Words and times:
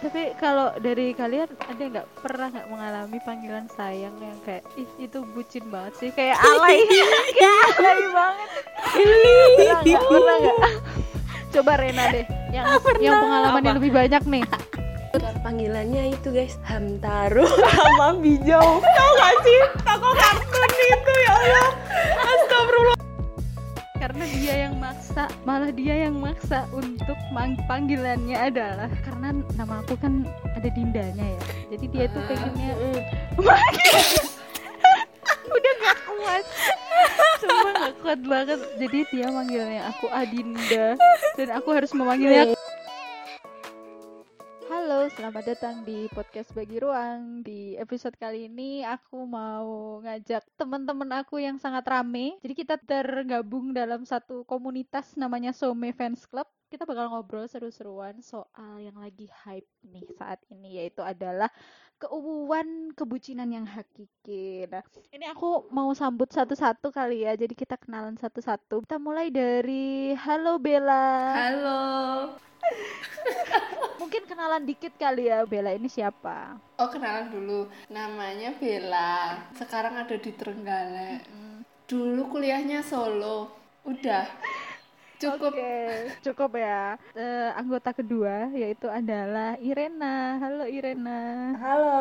Tapi 0.00 0.32
kalau 0.40 0.72
dari 0.80 1.12
kalian 1.12 1.44
ada 1.60 1.84
nggak 1.84 2.08
pernah 2.24 2.48
nggak 2.48 2.68
mengalami 2.72 3.18
panggilan 3.20 3.68
sayang 3.68 4.16
yang 4.16 4.38
kayak 4.48 4.64
ih 4.80 4.88
itu 4.96 5.20
bucin 5.36 5.68
banget 5.68 5.92
sih 6.00 6.10
kayak 6.16 6.40
alay 6.40 6.80
kayak 7.36 7.68
alay 7.76 8.00
banget. 8.08 8.48
Pernah 8.96 9.16
nggak? 9.60 10.00
Pernah 10.08 10.36
nggak? 10.40 10.58
Coba 11.54 11.72
Rena 11.76 12.04
deh 12.08 12.26
yang 12.48 12.66
yang 12.96 13.20
pengalaman 13.28 13.60
yang 13.60 13.76
lebih 13.76 13.92
banyak 13.92 14.22
nih. 14.24 14.44
Panggilannya 15.40 16.14
itu 16.14 16.28
guys 16.30 16.60
Hamtaro 16.68 17.48
sama 17.48 18.14
Bijou 18.20 18.78
Tau 18.78 19.10
gak 19.18 19.34
sih? 19.42 19.60
Toko 19.82 20.12
kartun 20.14 20.70
itu 20.70 21.12
ya 21.26 21.32
Allah 21.32 21.68
Astagfirullah 22.22 22.99
karena 24.10 24.26
dia 24.26 24.54
yang 24.66 24.74
maksa 24.82 25.30
malah 25.46 25.70
dia 25.70 26.10
yang 26.10 26.18
maksa 26.18 26.66
untuk 26.74 27.14
mang- 27.30 27.54
panggilannya 27.70 28.34
adalah 28.34 28.90
karena 29.06 29.38
nama 29.54 29.86
aku 29.86 29.94
kan 30.02 30.26
ada 30.50 30.66
dindanya 30.66 31.22
ya. 31.22 31.42
Jadi 31.70 31.86
dia 31.94 32.10
tuh 32.10 32.18
pengennya 32.26 32.74
udah 35.54 35.72
gak 35.78 35.98
kuat. 36.10 36.44
Sumpah 37.38 37.70
gak 37.70 37.94
kuat 38.02 38.20
banget. 38.26 38.58
Jadi 38.82 38.98
dia 39.14 39.30
manggilnya 39.30 39.94
aku 39.94 40.10
Adinda. 40.10 40.98
Dan 41.38 41.48
aku 41.54 41.70
harus 41.70 41.94
memanggilnya 41.94 42.50
Halo, 42.50 42.58
selamat 45.30 45.46
datang 45.46 45.86
di 45.86 46.10
podcast 46.10 46.50
Bagi 46.58 46.82
Ruang. 46.82 47.46
Di 47.46 47.78
episode 47.78 48.18
kali 48.18 48.50
ini 48.50 48.82
aku 48.82 49.14
mau 49.30 50.02
ngajak 50.02 50.42
teman-teman 50.58 51.22
aku 51.22 51.38
yang 51.38 51.54
sangat 51.54 51.86
rame. 51.86 52.34
Jadi 52.42 52.50
kita 52.58 52.74
tergabung 52.82 53.70
dalam 53.70 54.02
satu 54.02 54.42
komunitas 54.42 55.14
namanya 55.14 55.54
Some 55.54 55.86
Fans 55.94 56.26
Club. 56.26 56.50
Kita 56.66 56.82
bakal 56.82 57.14
ngobrol 57.14 57.46
seru-seruan 57.46 58.18
soal 58.26 58.82
yang 58.82 58.98
lagi 58.98 59.30
hype 59.46 59.70
nih 59.86 60.02
saat 60.18 60.42
ini 60.50 60.82
yaitu 60.82 60.98
adalah 60.98 61.46
keuuan 62.02 62.90
kebucinan 62.98 63.54
yang 63.54 63.70
hakiki. 63.70 64.66
Nah, 64.66 64.82
ini 65.14 65.30
aku 65.30 65.70
mau 65.70 65.94
sambut 65.94 66.26
satu-satu 66.26 66.90
kali 66.90 67.22
ya. 67.22 67.38
Jadi 67.38 67.54
kita 67.54 67.78
kenalan 67.78 68.18
satu-satu. 68.18 68.82
Kita 68.82 68.98
mulai 68.98 69.30
dari 69.30 70.10
Halo 70.10 70.58
Bella. 70.58 71.38
Halo. 71.38 71.78
Mungkin 74.10 74.26
kenalan 74.26 74.66
dikit 74.66 74.90
kali 74.98 75.30
ya 75.30 75.46
Bella 75.46 75.70
ini 75.70 75.86
siapa? 75.86 76.58
Oh 76.82 76.90
kenalan 76.90 77.30
dulu. 77.30 77.70
Namanya 77.94 78.50
Bella. 78.58 79.38
Sekarang 79.54 79.94
ada 79.94 80.18
di 80.18 80.34
Trenggalek. 80.34 81.30
Dulu 81.86 82.26
kuliahnya 82.26 82.82
Solo. 82.82 83.54
Udah. 83.86 84.26
Cukup. 85.20 85.52
Oke, 85.52 85.76
cukup 86.24 86.56
ya. 86.56 86.96
Eh, 87.12 87.50
anggota 87.52 87.92
kedua 87.92 88.48
yaitu 88.56 88.88
adalah 88.88 89.52
Irena. 89.60 90.40
Halo 90.40 90.64
Irena. 90.64 91.52
Halo 91.60 92.00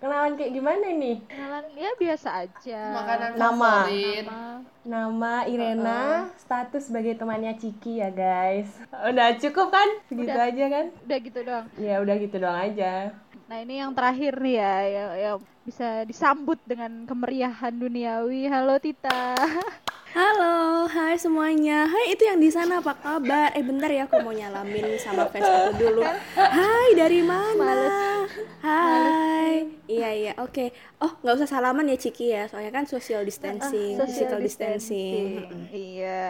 Kenalan 0.00 0.40
kayak 0.40 0.52
gimana 0.56 0.88
nih? 0.88 1.20
Kenalan 1.28 1.68
ya 1.76 1.92
biasa 2.00 2.48
aja. 2.48 2.80
Makanan 2.96 3.30
Nama. 3.36 3.72
Nama. 3.92 4.40
Nama 4.80 5.34
Irena 5.52 6.32
Status 6.40 6.88
sebagai 6.88 7.12
temannya 7.20 7.52
Ciki 7.60 8.00
ya 8.00 8.08
guys 8.08 8.72
Udah 8.88 9.36
cukup 9.36 9.68
kan? 9.68 9.88
Segitu 10.08 10.32
Udah. 10.32 10.48
aja 10.48 10.64
kan? 10.72 10.86
Udah 11.04 11.18
gitu 11.20 11.38
doang. 11.44 11.66
Ya 11.76 12.00
udah 12.00 12.16
gitu 12.16 12.36
doang 12.40 12.56
aja 12.56 13.12
Nah 13.50 13.66
ini 13.66 13.82
yang 13.82 13.90
terakhir 13.92 14.38
nih 14.38 14.62
ya, 14.62 14.76
yang, 14.86 15.10
yang 15.18 15.36
bisa 15.66 16.06
disambut 16.06 16.62
dengan 16.62 17.02
kemeriahan 17.02 17.74
duniawi. 17.74 18.46
Halo 18.46 18.78
Tita. 18.78 19.34
Halo, 20.14 20.79
hai 21.10 21.18
semuanya. 21.18 21.90
Hai 21.90 22.14
itu 22.14 22.22
yang 22.22 22.38
di 22.38 22.54
sana 22.54 22.78
apa 22.78 22.94
kabar? 22.94 23.50
Eh 23.58 23.66
bentar 23.66 23.90
ya, 23.90 24.06
aku 24.06 24.22
mau 24.22 24.30
nyalamin 24.30 24.94
sama 25.02 25.26
fans 25.26 25.42
aku 25.42 25.74
dulu. 25.82 26.06
Hai 26.38 26.94
dari 26.94 27.18
mana? 27.26 28.19
Hai. 28.60 29.66
Iya 29.90 30.08
iya, 30.14 30.32
oke. 30.38 30.70
Oh 31.02 31.12
nggak 31.24 31.34
usah 31.42 31.48
salaman 31.50 31.90
ya 31.90 31.96
Ciki 31.98 32.30
ya, 32.30 32.46
soalnya 32.46 32.70
kan 32.70 32.84
social 32.86 33.26
distancing, 33.26 33.98
Social 33.98 34.06
physical 34.06 34.38
distancing. 34.38 35.26
Iya. 35.74 36.22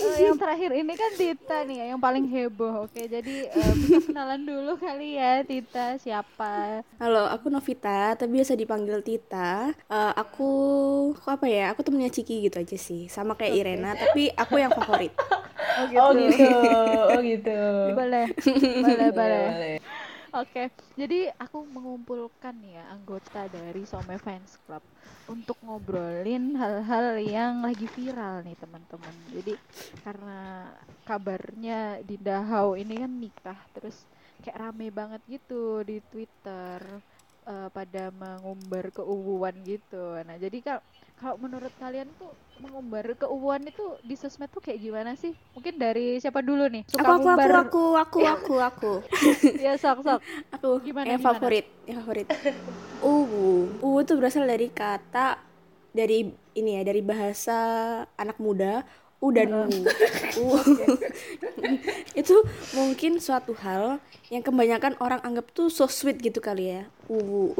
Eh, 0.00 0.16
yang 0.24 0.36
terakhir 0.40 0.70
ini 0.72 0.92
kan 0.96 1.10
Tita 1.18 1.58
nih 1.68 1.76
ya, 1.80 1.84
yang 1.92 2.00
paling 2.00 2.24
heboh. 2.30 2.88
Oke, 2.88 3.04
jadi 3.04 3.34
eh, 3.52 3.72
bisa 3.76 3.98
kenalan 4.00 4.42
dulu 4.48 4.80
kali 4.80 5.20
ya 5.20 5.44
Tita 5.44 6.00
siapa? 6.00 6.80
Halo, 6.96 7.28
aku 7.28 7.52
Novita, 7.52 8.16
tapi 8.16 8.30
biasa 8.40 8.56
dipanggil 8.56 9.04
Tita. 9.04 9.74
Eh, 9.74 10.12
aku, 10.16 10.48
aku 11.16 11.28
apa 11.28 11.46
ya? 11.50 11.74
Aku 11.74 11.84
temennya 11.84 12.08
Ciki 12.14 12.48
gitu 12.48 12.56
aja 12.62 12.76
sih, 12.80 13.10
sama 13.12 13.36
kayak 13.36 13.54
Irena, 13.60 13.92
tapi 13.92 14.32
aku 14.32 14.56
yang 14.56 14.72
favorit. 14.72 15.12
Oh 16.00 16.12
gitu 16.12 16.50
Oh 17.14 17.20
gitu 17.22 17.58
Boleh. 17.94 18.26
Boleh, 18.84 19.08
boleh. 19.14 19.44
Boleh. 19.54 19.76
Oke, 20.30 20.70
jadi 20.94 21.34
aku 21.42 21.66
mengumpulkan 21.74 22.54
ya 22.62 22.86
anggota 22.94 23.50
dari 23.50 23.82
Some 23.82 24.14
Fans 24.14 24.62
Club 24.62 24.78
untuk 25.26 25.58
ngobrolin 25.58 26.54
hal-hal 26.54 27.18
yang 27.18 27.66
lagi 27.66 27.90
viral 27.90 28.46
nih 28.46 28.54
teman-teman. 28.54 29.10
Jadi 29.34 29.58
karena 30.06 30.70
kabarnya 31.02 31.98
di 32.06 32.14
Dahau 32.14 32.78
ini 32.78 32.94
kan 32.94 33.10
nikah, 33.10 33.58
terus 33.74 34.06
kayak 34.46 34.70
rame 34.70 34.94
banget 34.94 35.18
gitu 35.26 35.82
di 35.82 35.98
Twitter 35.98 36.78
eh, 37.50 37.68
pada 37.74 38.14
mengumbar 38.14 38.94
keuuan 38.94 39.58
gitu. 39.66 40.14
Nah, 40.22 40.38
jadi 40.38 40.58
kalau 40.62 40.82
kalau 41.20 41.36
menurut 41.36 41.68
kalian 41.76 42.08
tuh 42.16 42.32
mengumbar 42.64 43.12
keuuan 43.12 43.60
itu 43.68 43.84
di 44.00 44.16
sosmed 44.16 44.48
tuh 44.48 44.64
kayak 44.64 44.80
gimana 44.80 45.12
sih? 45.20 45.36
Mungkin 45.52 45.76
dari 45.76 46.16
siapa 46.16 46.40
dulu 46.40 46.64
nih? 46.72 46.88
Suka 46.88 47.04
Aku 47.04 47.12
aku 47.12 47.12
aku 47.12 47.24
ngumbar 47.28 47.52
aku 47.60 47.84
aku 47.92 48.18
aku 48.24 48.54
aku. 48.56 48.92
ya 49.64 49.76
sok-sok. 49.76 50.20
Aku 50.56 50.80
Gimana, 50.80 51.12
yang 51.12 51.20
favorit, 51.20 51.68
yang 51.84 52.00
favorit. 52.00 52.24
Uwu. 53.04 53.68
Uwu 53.84 54.00
itu 54.00 54.16
berasal 54.16 54.48
dari 54.48 54.72
kata 54.72 55.36
dari 55.92 56.32
ini 56.56 56.80
ya, 56.80 56.82
dari 56.88 57.04
bahasa 57.04 57.58
anak 58.16 58.40
muda 58.40 58.80
u 59.20 59.28
dan 59.28 59.52
wu. 59.52 59.68
U. 60.40 60.46
itu 62.20 62.36
mungkin 62.72 63.20
suatu 63.20 63.52
hal 63.60 64.00
yang 64.32 64.40
kebanyakan 64.40 64.96
orang 65.04 65.20
anggap 65.20 65.52
tuh 65.52 65.68
so 65.68 65.84
sweet 65.84 66.16
gitu 66.16 66.40
kali 66.40 66.80
ya. 66.80 66.82
Uwu, 67.12 67.52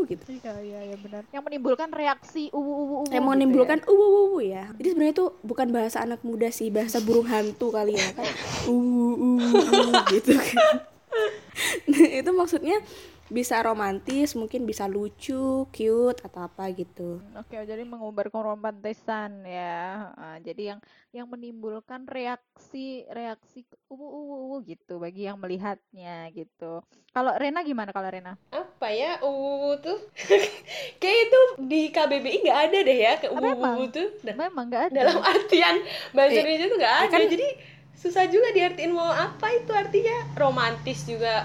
uwu 0.00 0.08
gitu. 0.08 0.24
Iya, 0.32 0.52
iya, 0.64 0.80
iya 0.88 0.96
benar. 0.96 1.22
Yang 1.28 1.44
menimbulkan 1.44 1.88
reaksi 1.92 2.48
uwu 2.56 2.72
uwu 2.72 2.84
uwu. 3.04 3.12
Yang 3.12 3.20
gitu 3.20 3.30
menimbulkan 3.36 3.78
uwu 3.84 4.06
uwu 4.08 4.38
ya. 4.40 4.64
Jadi 4.80 4.88
sebenarnya 4.96 5.14
itu 5.20 5.26
bukan 5.44 5.68
bahasa 5.68 6.00
anak 6.00 6.20
muda 6.24 6.48
sih, 6.48 6.72
bahasa 6.72 7.04
burung 7.04 7.28
hantu 7.28 7.68
kali 7.68 8.00
ya 8.00 8.08
kan. 8.16 8.24
Uwu 8.64 9.12
uwu 9.20 9.36
uwu 9.44 9.92
gitu 10.16 10.32
kan. 10.40 10.56
Nah, 11.90 12.08
itu 12.22 12.30
maksudnya 12.32 12.80
bisa 13.30 13.56
romantis, 13.58 14.34
mungkin 14.34 14.62
bisa 14.62 14.84
lucu, 14.84 15.38
cute 15.66 16.20
atau 16.20 16.40
apa 16.42 16.66
gitu. 16.70 17.22
ya. 17.24 17.40
Oke, 17.40 17.56
jadi 17.56 17.82
mengumbar 17.82 18.26
keromantisan 18.26 19.42
ya. 19.42 20.10
Ah, 20.12 20.36
jadi 20.36 20.74
yang 20.74 20.80
yang 21.10 21.26
menimbulkan 21.26 22.04
reaksi 22.04 22.50
reaksi 23.08 23.62
uwu 23.86 24.02
uwu 24.02 24.34
uwu 24.44 24.56
gitu 24.64 24.98
bagi 24.98 25.24
yang 25.24 25.38
melihatnya 25.38 26.26
gitu. 26.30 26.82
Kalau 27.08 27.32
Rena 27.32 27.62
gimana 27.62 27.90
kalau 27.90 28.06
Rena? 28.06 28.34
Apa 28.48 28.86
ya 28.88 29.18
UU 29.20 29.78
tuh 29.78 29.98
Kayak 31.00 31.18
itu 31.24 31.40
di 31.60 31.80
KBBI 31.88 32.36
nggak 32.40 32.60
ada 32.64 32.78
deh 32.80 32.98
ya 33.00 33.12
Ke 33.16 33.26
memang. 33.32 33.76
UU 33.76 33.84
tuh 33.88 34.08
Da- 34.20 34.36
Memang 34.36 34.64
nggak 34.66 34.84
ada. 34.86 34.94
Dalam 34.96 35.18
artian 35.20 35.82
Bahasa 36.10 36.32
Eh, 36.32 36.40
Indonesia 36.40 36.66
tuh 36.66 36.78
nggak 36.78 36.96
ada 37.00 37.10
kan- 37.12 37.26
Jadi 37.28 37.48
susah 37.92 38.24
juga 38.26 38.48
diartiin 38.50 38.90
mau 38.90 39.06
apa 39.06 39.46
itu 39.52 39.70
artinya 39.70 40.16
Romantis 40.34 41.04
juga 41.04 41.44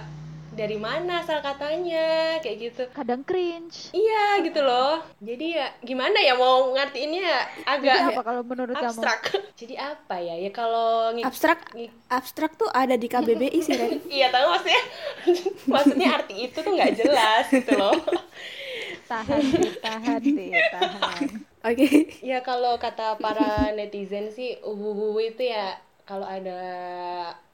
Dari 0.56 0.80
mana 0.80 1.20
asal 1.20 1.44
katanya 1.44 2.40
Kayak 2.40 2.58
gitu 2.58 2.84
Kadang 2.96 3.22
cringe. 3.22 3.92
Iya 3.92 4.40
gitu 4.40 4.60
loh. 4.60 5.04
Jadi 5.20 5.46
ya 5.54 5.68
gimana 5.84 6.16
ya 6.18 6.34
mau 6.34 6.72
ngertiinnya 6.72 7.28
Jadi 7.60 7.68
agak 7.68 7.96
apa 8.10 8.22
kalau 8.24 8.42
menurut 8.42 8.72
kamu? 8.72 8.88
abstrak. 8.88 9.22
Jadi 9.60 9.76
apa 9.76 10.16
ya? 10.18 10.36
Ya 10.40 10.52
kalau 10.52 11.12
ngi- 11.12 11.28
Abstrak, 11.28 11.60
ngi- 11.76 11.92
abstrak 12.08 12.56
tuh 12.56 12.72
ada 12.72 12.96
di 12.96 13.08
KBBI 13.08 13.60
sih 13.60 13.76
Ren. 13.76 14.00
Iya 14.18 14.32
tahu 14.32 14.46
maksudnya 14.50 14.82
maksudnya 15.74 16.08
arti 16.16 16.36
itu 16.48 16.58
tuh 16.58 16.72
nggak 16.72 16.94
jelas 16.96 17.46
gitu 17.52 17.72
loh. 17.76 17.96
Tahan, 19.06 19.38
deh, 19.54 19.74
tahan, 19.80 20.22
deh, 20.24 20.50
tahan. 20.72 21.30
Oke. 21.62 21.88
ya 22.22 22.42
kalau 22.42 22.78
kata 22.78 23.18
para 23.18 23.70
netizen 23.72 24.30
sih 24.30 24.58
ubu 24.62 25.18
itu 25.18 25.46
ya 25.46 25.78
kalau 26.06 26.26
ada 26.26 26.58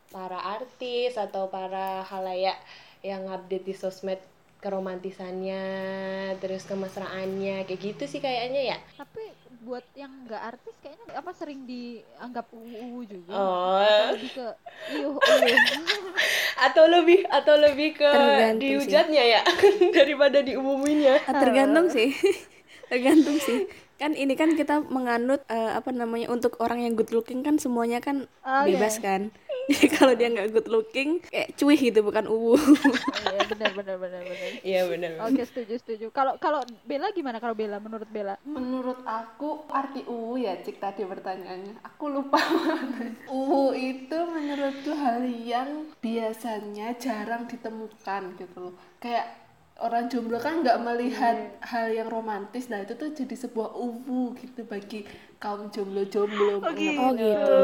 para 0.08 0.36
artis 0.36 1.16
atau 1.16 1.48
para 1.48 2.04
halayak 2.04 2.60
yang 3.02 3.26
update 3.28 3.66
di 3.66 3.74
sosmed 3.74 4.22
keromantisannya 4.62 5.64
terus 6.38 6.64
kemesraannya 6.64 7.66
kayak 7.66 7.82
gitu 7.82 8.04
sih 8.06 8.18
kayaknya 8.18 8.76
ya 8.76 8.78
Tapi 8.96 9.22
buat 9.62 9.86
yang 9.94 10.10
nggak 10.26 10.42
artis 10.54 10.74
kayaknya 10.82 11.06
apa 11.14 11.32
sering 11.34 11.66
dianggap 11.66 12.50
uwu 12.50 13.06
juga. 13.06 13.30
Oh. 13.32 13.78
Atau 13.78 14.06
lebih 14.14 14.30
ke 14.32 14.48
iuh 14.92 15.18
iuh. 15.18 15.60
atau 16.66 16.86
lebih 16.86 17.20
atau 17.26 17.56
lebih 17.58 17.90
ke 17.94 18.10
Tergantung 18.10 18.58
sih. 18.58 18.70
dihujatnya 18.74 19.24
ya 19.24 19.42
daripada 19.98 20.42
diumuminnya 20.42 21.22
Ah, 21.26 21.38
Tergantung 21.38 21.90
sih. 21.90 22.10
Tergantung 22.90 23.38
sih. 23.38 23.70
Kan 23.98 24.14
ini 24.14 24.34
kan 24.34 24.54
kita 24.54 24.82
menganut 24.84 25.46
eh, 25.46 25.72
apa 25.74 25.94
namanya 25.94 26.30
untuk 26.30 26.58
orang 26.58 26.82
yang 26.82 26.94
good 26.94 27.14
looking 27.14 27.42
kan 27.42 27.58
semuanya 27.58 28.02
kan 28.02 28.26
Oke. 28.42 28.74
bebas 28.74 28.98
kan. 28.98 29.30
Jadi 29.72 29.88
kalau 29.98 30.14
dia 30.14 30.28
nggak 30.28 30.52
good 30.52 30.68
looking, 30.68 31.24
kayak 31.32 31.56
cuy 31.56 31.76
gitu 31.80 32.04
bukan 32.04 32.28
uwu. 32.28 32.60
Oh, 32.60 32.60
iya 33.32 33.42
benar 33.48 33.72
benar 33.72 33.96
benar 33.98 34.22
benar. 34.28 34.50
Iya 34.62 34.82
benar. 34.92 35.12
Oke 35.32 35.42
setuju 35.48 35.74
setuju. 35.80 36.06
Kalau 36.12 36.36
kalau 36.38 36.60
Bella 36.84 37.16
gimana 37.16 37.40
kalau 37.40 37.56
Bella 37.56 37.80
menurut 37.80 38.10
Bella? 38.12 38.36
Menurut 38.44 39.00
aku 39.08 39.64
arti 39.72 40.04
UU 40.04 40.44
ya 40.44 40.60
cik 40.60 40.84
tadi 40.84 41.08
pertanyaannya. 41.08 41.80
Aku 41.88 42.12
lupa. 42.12 42.40
UU 43.32 43.64
itu 43.80 44.18
menurutku 44.28 44.92
hal 44.92 45.24
yang 45.24 45.88
biasanya 46.04 47.00
jarang 47.00 47.48
ditemukan 47.48 48.36
gitu 48.36 48.58
loh. 48.60 48.76
Kayak 49.00 49.40
orang 49.82 50.12
jomblo 50.12 50.38
kan 50.38 50.62
nggak 50.62 50.80
melihat 50.84 51.58
hal 51.64 51.90
yang 51.90 52.12
romantis. 52.12 52.68
Nah 52.68 52.84
itu 52.84 52.94
tuh 52.94 53.16
jadi 53.16 53.34
sebuah 53.34 53.74
UU 53.74 54.36
gitu 54.38 54.62
bagi 54.68 55.08
kaum 55.42 55.74
jomblo-jomblo. 55.74 56.62
Oh, 56.62 56.72
gitu. 56.72 57.02
Oh 57.02 57.12
gitu. 57.18 57.60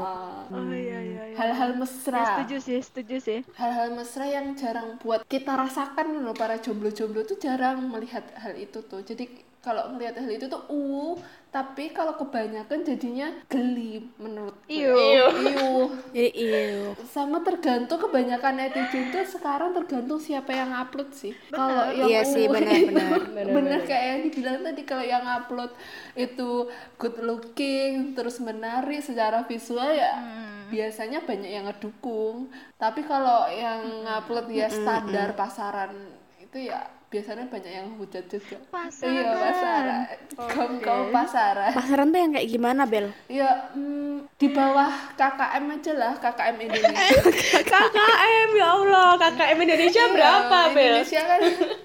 Ah, 0.00 0.48
Oh 0.50 0.72
iya 0.72 0.98
iya. 0.98 1.22
iya. 1.30 1.36
hal-hal 1.36 1.70
Ya, 1.70 1.78
mesra. 1.78 2.22
setuju 2.26 2.56
sih 2.58 2.78
setuju 2.82 3.16
sih. 3.20 3.38
hal-hal 3.54 3.88
mesra 3.94 4.26
yang 4.26 4.56
jarang 4.56 4.98
buat 4.98 5.22
kita 5.28 5.52
rasakan 5.54 6.24
loh 6.24 6.34
para 6.34 6.58
jomblo-jomblo 6.58 7.22
tuh 7.22 7.38
jarang 7.38 7.86
melihat 7.86 8.24
hal 8.34 8.56
itu 8.56 8.82
tuh 8.82 9.04
jadi 9.04 9.28
kalau 9.60 9.92
melihat 9.92 10.16
hal 10.18 10.32
itu 10.32 10.48
tuh 10.48 10.64
uh 10.66 11.14
tapi 11.50 11.90
kalau 11.90 12.14
kebanyakan 12.14 12.86
jadinya 12.86 13.34
geli 13.50 14.06
menurut. 14.22 14.54
Iu. 14.70 14.94
Iu. 14.94 15.70
Jadi 16.14 16.30
iyo. 16.30 16.94
sama 17.10 17.42
tergantung 17.42 17.98
kebanyakan 17.98 18.54
netizen 18.54 19.10
tuh 19.10 19.26
sekarang 19.26 19.74
tergantung 19.74 20.22
siapa 20.22 20.54
yang 20.54 20.70
upload 20.70 21.10
sih 21.10 21.34
kalau 21.50 21.90
yang 21.90 22.06
Iya 22.06 22.22
sih, 22.22 22.46
uh, 22.46 22.54
benar-benar. 22.54 23.46
bener 23.58 23.80
kayak 23.82 24.04
yang 24.06 24.20
dibilang 24.30 24.58
tadi 24.62 24.82
kalau 24.86 25.02
yang 25.02 25.26
upload 25.26 25.74
itu 26.14 26.70
good 27.02 27.18
looking 27.18 28.14
terus 28.14 28.38
menarik 28.38 29.02
secara 29.02 29.42
visual 29.42 29.90
ya 29.90 30.22
biasanya 30.70 31.26
banyak 31.26 31.50
yang 31.50 31.66
ngedukung 31.66 32.46
tapi 32.78 33.02
kalau 33.02 33.50
yang 33.50 34.06
ngupload 34.06 34.46
ya 34.54 34.70
standar 34.70 35.34
pasaran 35.34 36.14
itu 36.38 36.70
ya 36.70 36.99
biasanya 37.10 37.42
banyak 37.44 37.72
yang 37.74 37.88
hujat 37.94 38.22
juga 38.24 38.54
Pasaran. 38.66 39.10
iya 39.10 39.22
pasaran 39.34 40.00
kaum 40.48 40.72
kaum 40.78 41.06
pasaran 41.10 41.74
Pasaran 41.74 42.06
tuh 42.08 42.18
yang 42.18 42.30
kayak 42.30 42.48
gimana, 42.48 42.82
Bel? 42.84 43.10
ya 43.26 43.50
mm, 43.72 44.30
di 44.32 44.48
bawah 44.48 44.86
KKM 45.14 45.64
aja 45.68 45.92
lah 45.92 46.12
KKM 46.16 46.56
Indonesia 46.60 47.18
KKM 47.74 48.48
ya 48.54 48.68
Allah, 48.70 49.08
KKM 49.18 49.58
Indonesia 49.60 49.98
Iya, 50.00 50.14
berapa, 50.14 50.58
Bel? 50.70 50.86
Indonesia 50.96 51.20
kan 51.24 51.40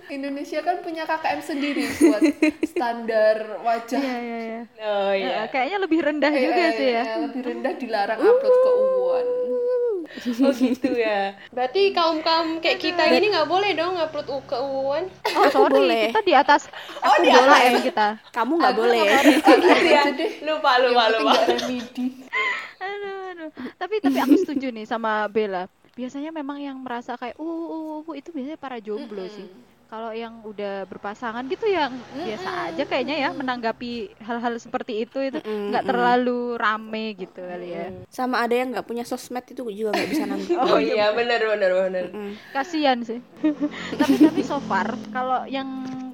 Indonesia 0.07 0.59
kan 0.61 0.75
punya 0.79 1.03
KKM 1.03 1.39
sendiri 1.41 1.83
buat 1.99 2.21
standar 2.63 3.35
wajah 3.59 3.97
Iya 3.97 4.15
iya 4.19 4.37
iya. 4.39 4.59
Oh 4.79 5.11
iya. 5.11 5.49
Kayaknya 5.49 5.77
lebih 5.79 5.99
rendah 6.01 6.29
Eh, 6.29 6.41
juga 6.43 6.61
eh, 6.61 6.71
sih 6.71 6.89
ya. 6.91 7.03
eh, 7.03 7.17
lebih 7.23 7.41
rendah 7.43 7.73
dilarang 7.73 8.19
upload 8.19 8.55
ke 8.55 8.71
UUan 8.71 9.25
Oh 10.45 10.51
gitu 10.53 10.89
ya. 10.93 11.35
Berarti 11.51 11.91
kaum-kaum 11.91 12.59
kayak 12.61 12.79
kita 12.79 13.03
gini 13.09 13.33
nggak 13.33 13.49
boleh 13.49 13.71
dong 13.73 13.97
upload 13.97 14.27
U- 14.29 14.45
ke 14.47 14.57
UUan. 14.57 15.03
Oh 15.35 15.45
sorry, 15.49 15.73
boleh. 15.85 16.03
kita 16.11 16.21
di 16.23 16.33
atas. 16.33 16.61
Aku 17.01 17.21
boleh 17.23 17.81
kita. 17.83 18.07
Kamu 18.31 18.53
nggak 18.61 18.75
boleh. 18.75 19.03
Lupa 20.45 20.71
lupa 20.83 21.01
yang 21.03 21.07
penting 21.09 21.25
lupa. 21.25 21.31
nggak 21.33 21.47
remedi 21.49 22.05
Aduh, 22.75 23.17
aduh. 23.33 23.49
Tapi 23.79 23.95
tapi 24.03 24.17
aku 24.21 24.35
setuju 24.37 24.67
nih 24.69 24.85
sama 24.85 25.25
Bella. 25.31 25.65
Biasanya 25.95 26.29
memang 26.35 26.59
yang 26.59 26.77
merasa 26.83 27.15
kayak 27.15 27.39
uh, 27.39 27.43
uh, 27.43 28.03
uh, 28.03 28.15
itu 28.15 28.29
biasanya 28.35 28.59
para 28.59 28.77
jomblo 28.83 29.25
sih. 29.31 29.47
Kalau 29.85 30.11
yang 30.11 30.41
udah 30.41 30.89
berpasangan 30.89 31.45
gitu 31.45 31.69
yang 31.69 31.93
biasa 32.15 32.73
aja 32.73 32.83
kayaknya 32.89 33.15
ya 33.21 33.29
menanggapi 33.31 34.17
hal-hal 34.17 34.57
seperti 34.57 35.05
itu 35.05 35.21
itu 35.21 35.39
nggak 35.45 35.85
terlalu 35.85 36.57
rame 36.57 37.13
gitu 37.13 37.39
kali 37.39 37.67
ya. 37.69 37.87
Sama 38.09 38.41
ada 38.41 38.55
yang 38.57 38.73
nggak 38.73 38.87
punya 38.87 39.05
sosmed 39.05 39.45
itu 39.45 39.61
juga 39.61 39.93
nggak 39.93 40.09
bisa 40.09 40.23
nangkep. 40.25 40.57
Oh 40.65 40.81
iya 40.81 41.13
benar 41.13 41.39
benar 41.45 41.71
benar. 41.87 42.05
Kasian 42.51 43.05
sih. 43.05 43.21
tapi 44.01 44.15
tapi 44.17 44.41
so 44.41 44.57
far 44.65 44.97
kalau 45.13 45.45
yang 45.45 45.67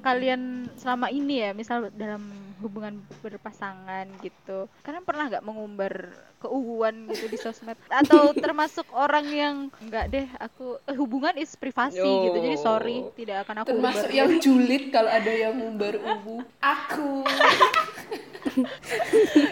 kalian 0.04 0.68
selama 0.76 1.08
ini 1.08 1.46
ya 1.46 1.50
misal 1.54 1.88
dalam 1.94 2.41
hubungan 2.62 2.94
berpasangan 3.20 4.06
gitu. 4.22 4.70
Kalian 4.80 5.02
pernah 5.02 5.26
nggak 5.26 5.42
mengumbar 5.42 5.92
keuuan 6.38 7.10
gitu 7.10 7.26
di 7.26 7.36
sosmed? 7.36 7.74
Atau 7.88 8.30
termasuk 8.34 8.86
orang 8.90 9.26
yang 9.26 9.54
nggak 9.82 10.04
deh 10.08 10.26
aku 10.38 10.78
eh, 10.84 10.94
hubungan 10.94 11.34
is 11.34 11.52
privasi 11.54 11.98
gitu. 12.00 12.38
Jadi 12.38 12.56
sorry 12.56 13.04
tidak 13.14 13.44
akan 13.44 13.62
aku 13.62 13.68
termasuk 13.74 14.06
umbar. 14.06 14.16
yang 14.16 14.30
julid 14.38 14.82
kalau 14.88 15.10
ada 15.10 15.32
yang 15.32 15.58
ngumbar 15.58 15.94
ubu 15.98 16.40
aku. 16.58 17.22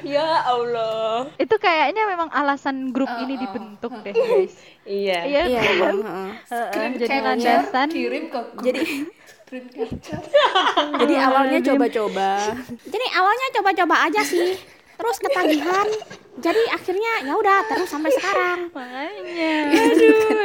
Ya 0.03 0.45
Allah. 0.45 1.31
itu 1.39 1.55
kayaknya 1.57 2.05
memang 2.05 2.29
alasan 2.29 2.91
grup 2.91 3.09
ini 3.19 3.39
dibentuk 3.39 3.95
deh 4.03 4.13
guys. 4.13 4.55
Iya. 4.83 5.19
iya 5.25 5.43
Iya, 5.47 5.61
kan? 5.63 5.95
heeh. 5.95 6.31
Heeh, 6.51 6.87
jadi 6.99 7.17
landasan. 7.23 7.89
kirim 7.89 8.25
ke 8.29 8.41
grup. 8.51 8.65
Jadi 8.67 8.83
jadi 11.03 11.15
awalnya 11.27 11.59
coba-coba. 11.59 12.31
Jadi 12.87 13.07
awalnya 13.19 13.47
coba-coba 13.59 13.95
aja 14.07 14.23
sih. 14.23 14.55
Terus 15.01 15.17
ketagihan. 15.19 15.87
Jadi 16.41 16.63
akhirnya 16.73 17.13
ya 17.27 17.35
udah 17.35 17.59
terus 17.69 17.89
sampai 17.91 18.15
sekarang. 18.15 18.71
makanya 18.73 19.53
dulu 19.99 20.45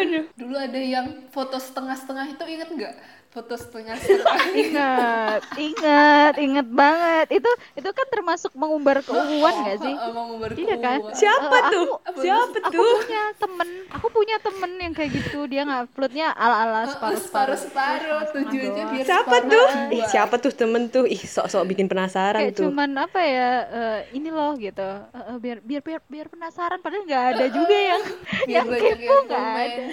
ada 0.65 0.79
yang 0.79 1.07
foto 1.29 1.57
setengah-setengah 1.57 2.25
itu 2.31 2.43
inget 2.47 2.69
nggak? 2.69 2.95
Foto 3.27 3.51
setengah-setengah. 3.53 4.47
Ingat 4.63 5.41
ingat 5.59 6.33
ingat 6.39 6.67
banget. 6.71 7.27
Itu 7.35 7.51
itu 7.75 7.89
kan 7.91 8.07
termasuk 8.07 8.55
mengumbar 8.55 9.03
keuuan 9.03 9.51
nggak 9.59 9.77
sih? 9.77 9.91
Eh, 9.99 10.11
mau 10.11 10.23
ngumbar 10.25 10.55
Iya 10.55 10.75
kan? 10.79 10.99
Siapa 11.19 11.57
Eh, 11.59 11.63
tuh? 11.67 11.87
aku- 11.99 12.23
Siapa 12.23 12.57
aku 12.63 12.71
tuh? 12.71 12.95
punya 12.97 13.23
temen 13.35 13.67
aku 13.91 14.07
punya 14.09 14.35
temen 14.39 14.71
yang 14.79 14.93
kayak 14.95 15.11
gitu. 15.13 15.39
Dia 15.45 15.61
nguploadnya 15.63 16.31
ala 16.31 16.55
ala 16.63 16.81
separuh 16.87 17.19
separuh 17.19 17.59
separuh-separuh. 17.59 18.19
Tujuannya 18.31 18.83
biar 18.87 19.03
Siapa 19.03 19.35
tuh? 19.43 19.67
Ih, 19.91 20.03
siapa 20.07 20.35
tuh 20.39 20.51
temen 20.55 20.81
tuh? 20.87 21.03
Ih, 21.05 21.19
sok-sok 21.19 21.63
bikin 21.67 21.91
penasaran 21.91 22.39
kayak 22.39 22.55
tuh. 22.55 22.71
cuman 22.71 22.87
apa 22.95 23.19
ya 23.19 23.49
eh, 23.67 23.99
ini 24.15 24.31
loh 24.31 24.55
gitu. 24.55 24.79
Eh, 25.11 25.23
eh, 25.27 25.37
biar 25.37 25.57
biar 25.59 25.81
biar 25.83 26.01
biar 26.07 26.27
penasaran. 26.31 26.79
Padahal 26.79 27.03
nggak 27.03 27.25
ada 27.35 27.45
juga 27.51 27.75
yang 27.75 28.01
yang 28.47 28.67
kepo 28.71 29.13
nggak 29.27 29.43
ada 29.43 29.83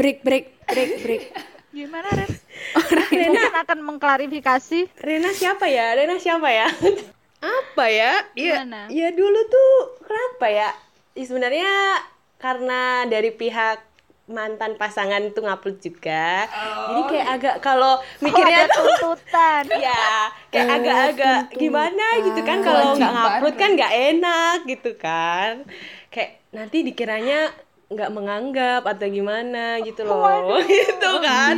Break 0.00 0.24
break 0.24 0.44
break 0.64 0.92
break. 1.04 1.24
gimana 1.76 2.08
Ren 2.08 2.32
mungkin 3.12 3.36
akan 3.52 3.78
mengklarifikasi 3.84 4.88
Rena 4.96 5.30
siapa 5.36 5.68
ya? 5.68 5.92
Rena 5.92 6.16
siapa 6.16 6.48
ya? 6.48 6.72
Apa 7.60 7.84
ya? 7.92 8.24
Iya. 8.32 8.64
Gimana? 8.64 8.80
Ya 8.88 9.12
dulu 9.12 9.40
tuh 9.52 10.00
kenapa 10.00 10.48
ya? 10.48 10.72
Ya, 11.12 11.24
sebenarnya 11.28 12.00
karena 12.40 13.04
dari 13.12 13.28
pihak 13.28 13.84
mantan 14.24 14.80
pasangan 14.80 15.36
tuh 15.36 15.44
ngupload 15.44 15.76
juga. 15.84 16.48
Jadi 16.48 17.02
kayak 17.12 17.28
agak 17.36 17.56
kalau 17.60 18.00
mikirnya 18.24 18.56
oh, 18.56 18.64
ada 18.64 18.72
tuh 18.72 18.84
tuntutan 18.88 19.64
ya 19.84 20.32
kayak 20.48 20.68
agak-agak 20.80 21.40
gimana 21.60 22.06
gitu 22.24 22.40
kan 22.40 22.64
kalau 22.64 22.96
nggak 22.96 23.12
ngupload 23.20 23.54
kan 23.60 23.70
nggak 23.76 23.92
enak 23.92 24.56
gitu 24.64 24.90
kan 24.96 25.68
kayak 26.08 26.40
nanti 26.56 26.86
dikiranya 26.86 27.52
nggak 27.90 28.10
menganggap 28.14 28.82
atau 28.86 29.06
gimana 29.10 29.82
gitu 29.82 30.06
loh. 30.06 30.62
Gitu 30.70 31.10
kan. 31.18 31.56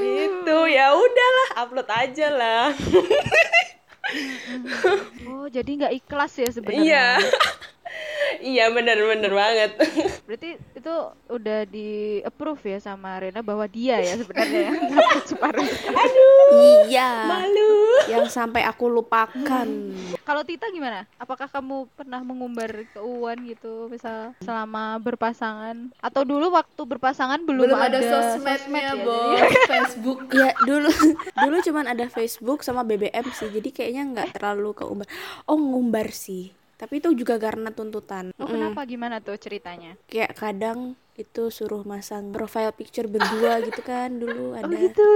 Gitu. 0.00 0.58
Ya 0.72 0.96
udahlah 0.96 1.48
upload 1.60 1.88
aja 1.92 2.26
lah. 2.32 2.66
Oh 5.28 5.46
jadi 5.52 5.70
nggak 5.76 5.94
ikhlas 6.04 6.32
ya 6.40 6.48
sebenarnya. 6.48 6.80
Iya 6.80 7.08
iya 8.42 8.68
bener-bener 8.68 9.30
banget 9.30 9.70
berarti 10.26 10.50
itu 10.58 10.94
udah 11.28 11.58
di 11.64 11.88
approve 12.20 12.60
ya 12.68 12.78
sama 12.78 13.16
Rena 13.16 13.40
bahwa 13.40 13.64
dia 13.64 13.96
ya 13.96 14.18
sebenarnya 14.18 14.60
yang 14.68 14.78
separuh 15.24 15.66
Iya. 16.84 17.08
malu 17.24 17.72
Yang 18.04 18.28
sampai 18.30 18.60
aku 18.62 18.90
lupakan. 18.90 19.68
Kalau 20.20 20.42
Tita 20.42 20.68
gimana? 20.68 21.08
Apakah 21.16 21.48
kamu 21.48 21.88
pernah 21.90 22.20
mengumbar 22.20 22.68
keuuan 22.92 23.40
gitu, 23.42 23.88
misal 23.88 24.36
selama 24.38 24.98
berpasangan 24.98 25.88
atau 25.96 26.22
dulu 26.22 26.52
waktu 26.52 26.82
berpasangan 26.82 27.40
belum, 27.40 27.72
belum 27.72 27.78
ada, 27.78 27.98
sosmed 27.98 28.58
sosmednya 28.58 28.82
ya, 28.92 28.94
bos 29.00 29.32
jadi- 29.38 29.66
Facebook 29.72 30.20
Ya 30.28 30.50
dulu 30.60 30.90
dulu 31.38 31.56
cuman 31.62 31.84
ada 31.88 32.04
Facebook 32.06 32.60
sama 32.60 32.82
BBM 32.82 33.26
sih. 33.32 33.48
Jadi 33.48 33.68
kayaknya 33.70 34.02
nggak 34.04 34.28
terlalu 34.36 34.74
keumbar. 34.74 35.08
Oh 35.46 35.56
ngumbar 35.56 36.10
sih. 36.10 36.52
Tapi 36.82 36.98
itu 36.98 37.14
juga 37.14 37.38
karena 37.38 37.70
tuntutan. 37.70 38.34
Oh 38.42 38.50
kenapa? 38.50 38.82
Gimana 38.82 39.22
tuh 39.22 39.38
ceritanya? 39.38 39.94
Kayak 40.10 40.34
kadang 40.34 40.98
itu 41.22 41.48
suruh 41.48 41.82
masang 41.82 42.28
profile 42.28 42.70
picture 42.70 43.06
berdua 43.06 43.30
gitu 43.64 43.80
kan 43.80 44.10
dulu 44.12 44.52
ada. 44.52 44.66
Oh 44.66 44.74
gitu. 44.74 45.10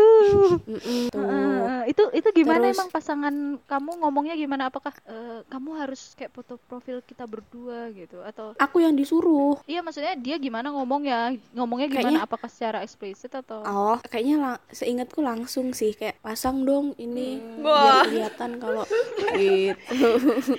Tuh. 1.09 1.27
Eh, 1.67 1.83
itu 1.89 2.03
itu 2.13 2.29
gimana 2.35 2.65
Terus- 2.65 2.77
emang 2.77 2.89
pasangan 2.89 3.35
kamu 3.63 3.91
ngomongnya 3.99 4.35
gimana? 4.35 4.63
Apakah 4.67 4.95
eh, 5.05 5.41
kamu 5.45 5.71
harus 5.77 6.15
kayak 6.15 6.31
foto 6.31 6.57
profil 6.61 7.01
kita 7.01 7.25
berdua 7.25 7.91
gitu 7.91 8.23
atau 8.23 8.55
Aku 8.57 8.79
yang 8.79 8.93
disuruh. 8.93 9.59
Iya 9.65 9.81
maksudnya 9.81 10.15
dia 10.15 10.37
gimana 10.37 10.71
ngomongnya? 10.71 11.35
Ngomongnya 11.53 11.89
gimana? 11.89 12.03
Kayaknya- 12.09 12.25
Apakah 12.25 12.49
secara 12.49 12.79
eksplisit 12.81 13.33
atau 13.33 13.63
Oh, 13.63 13.99
kayaknya 14.05 14.37
lang- 14.39 14.63
seingatku 14.69 15.21
langsung 15.21 15.71
sih 15.73 15.93
kayak 15.93 16.19
pasang 16.19 16.63
dong 16.63 16.95
ini 16.97 17.39
Wah. 17.59 18.03
biar 18.03 18.31
kelihatan 18.31 18.51
kalau 18.57 18.85
gitu. 19.37 20.09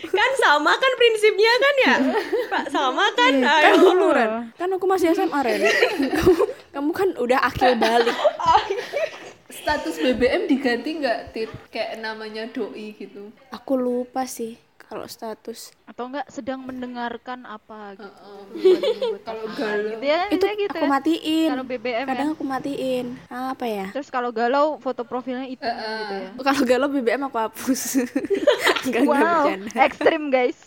kan 0.10 0.30
sama 0.38 0.72
kan 0.74 0.92
prinsipnya 0.96 1.54
kan 1.56 1.76
ya 1.80 1.96
pak 2.52 2.64
sama 2.68 3.06
kan 3.14 3.34
kan 3.38 3.62
ayo 3.64 3.76
dulu 3.82 4.08
Ren. 4.10 4.52
Kan 4.54 4.70
aku 4.70 4.86
masih 4.86 5.14
SMA 5.14 5.37
Ren 5.44 5.62
kamu, 6.18 6.44
kamu 6.76 6.92
kan 6.94 7.10
udah 7.20 7.40
akil 7.46 7.74
balik. 7.78 8.18
Status 9.48 10.00
BBM 10.00 10.48
diganti 10.48 10.90
nggak 11.02 11.20
tit? 11.36 11.52
Kayak 11.74 12.00
namanya 12.00 12.48
doi 12.48 12.96
gitu. 12.96 13.32
Aku 13.52 13.76
lupa 13.76 14.24
sih 14.24 14.56
kalau 14.88 15.04
status. 15.06 15.76
Atau 15.84 16.08
enggak 16.08 16.28
sedang 16.32 16.64
mendengarkan 16.64 17.44
apa 17.44 18.00
gitu. 18.00 18.24
kalau 19.28 19.46
galau. 19.52 20.00
Gitu 20.00 20.06
ya, 20.08 20.22
itu 20.32 20.46
gitu 20.48 20.78
aku 20.80 20.88
ya. 20.88 20.90
matiin. 20.90 21.50
Kalau 21.52 21.66
BBM 21.68 22.00
ya. 22.00 22.08
kadang 22.08 22.30
aku 22.32 22.44
matiin. 22.48 23.06
Apa 23.28 23.66
ya? 23.68 23.86
Terus 23.92 24.08
kalau 24.08 24.32
galau 24.32 24.80
foto 24.80 25.04
profilnya 25.04 25.44
itu 25.48 25.68
gitu 25.68 26.14
ya. 26.16 26.30
kalau 26.40 26.62
galau 26.64 26.88
BBM 26.88 27.22
aku 27.28 27.38
hapus. 27.38 27.82
Enggak, 28.88 29.04
Wow, 29.04 29.52
ekstrim 29.76 30.32
guys. 30.32 30.60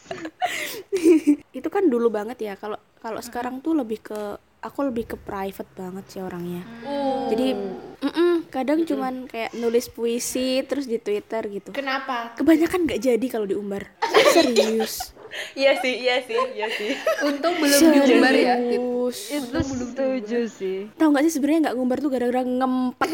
itu 1.59 1.69
kan 1.73 1.89
dulu 1.89 2.13
banget 2.13 2.53
ya. 2.53 2.55
Kalau 2.61 2.77
kalau 3.01 3.25
sekarang 3.25 3.65
tuh 3.65 3.73
lebih 3.73 4.05
ke 4.05 4.37
aku 4.61 4.81
lebih 4.85 5.05
ke 5.07 5.17
private 5.17 5.73
banget 5.73 6.05
sih 6.07 6.21
orangnya 6.21 6.63
Oh. 6.83 7.29
jadi 7.29 7.57
mm-mm, 7.99 8.49
kadang 8.49 8.83
cuman 8.83 9.25
kayak 9.25 9.53
nulis 9.55 9.87
puisi 9.87 10.61
terus 10.63 10.85
di 10.85 10.97
Twitter 10.97 11.41
gitu 11.47 11.71
kenapa 11.71 12.33
kebanyakan 12.35 12.85
nggak 12.85 13.01
jadi 13.03 13.27
kalau 13.27 13.45
diumbar 13.45 13.89
serius 14.35 15.13
Iya 15.55 15.79
sih, 15.79 15.95
iya 15.97 16.19
sih, 16.21 16.35
iya 16.51 16.67
sih. 16.69 16.91
untung 17.23 17.55
belum 17.55 17.79
diumbar 17.95 18.35
ya 18.35 18.59
serius 18.59 19.31
Itu 19.31 19.59
setuju 19.63 20.41
sih. 20.51 20.79
tahu 20.93 21.09
nggak 21.09 21.23
sih 21.23 21.33
sebenarnya 21.33 21.61
nggak 21.65 21.77
ngumbar 21.77 21.99
tuh 21.99 22.11
gara-gara 22.11 22.43
ngempet 22.43 23.09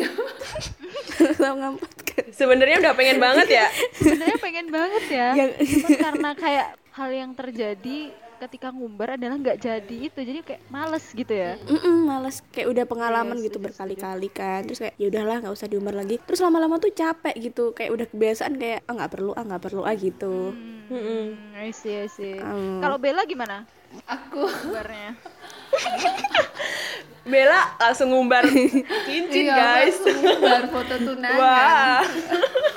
tahu 1.37 1.55
ngempet 1.55 1.91
kan 2.03 2.25
Sebenarnya 2.26 2.76
udah 2.79 2.93
pengen 2.93 3.19
banget 3.19 3.49
ya. 3.50 3.67
Sebenarnya 3.95 4.38
pengen 4.38 4.67
banget 4.69 5.05
ya. 5.07 5.29
Yang- 5.35 5.55
Cuman 5.59 5.91
karena 5.99 6.31
kayak 6.35 6.67
hal 6.91 7.11
yang 7.11 7.31
terjadi 7.33 7.99
ketika 8.37 8.69
ngumbar 8.71 9.16
adalah 9.16 9.37
nggak 9.37 9.59
jadi 9.59 9.97
itu. 10.09 10.21
Jadi 10.21 10.40
kayak 10.45 10.62
males 10.69 11.05
gitu 11.11 11.33
ya. 11.33 11.57
Mm-mm, 11.66 12.05
males 12.05 12.45
kayak 12.52 12.69
udah 12.71 12.85
pengalaman 12.85 13.37
Iya, 13.40 13.45
gitu 13.49 13.59
setuju, 13.59 13.66
berkali-kali 13.73 14.28
kan 14.28 14.61
terus 14.64 14.81
kayak 14.81 14.95
ya 14.97 15.07
udahlah 15.09 15.37
nggak 15.43 15.55
usah 15.55 15.69
diumbar 15.69 15.95
lagi 15.97 16.16
terus 16.23 16.40
lama-lama 16.40 16.76
tuh 16.76 16.93
capek 16.93 17.35
gitu 17.40 17.73
kayak 17.73 17.90
udah 17.93 18.07
kebiasaan 18.09 18.55
kayak 18.57 18.81
ah 18.85 18.93
nggak 18.95 19.12
perlu 19.12 19.33
ah 19.33 19.45
nggak 19.45 19.62
perlu 19.62 19.83
ah 19.83 19.95
gitu 19.95 20.52
Hmm, 20.87 21.35
I 21.59 21.75
see, 21.75 21.99
I 21.99 22.07
see. 22.07 22.38
Hmm. 22.38 22.78
Kalau 22.78 22.95
Bella 22.95 23.26
gimana? 23.26 23.66
Aku 24.05 24.45
Ngumbarnya? 24.45 25.11
Bella 27.26 27.75
langsung 27.76 28.15
ngumbar 28.15 28.47
cincin, 29.07 29.45
iya 29.45 29.59
guys. 29.83 29.99
langsung 29.99 30.23
ngumbar 30.23 30.62
foto 30.71 30.95
tunangan 30.97 31.38
Wah. 31.38 32.03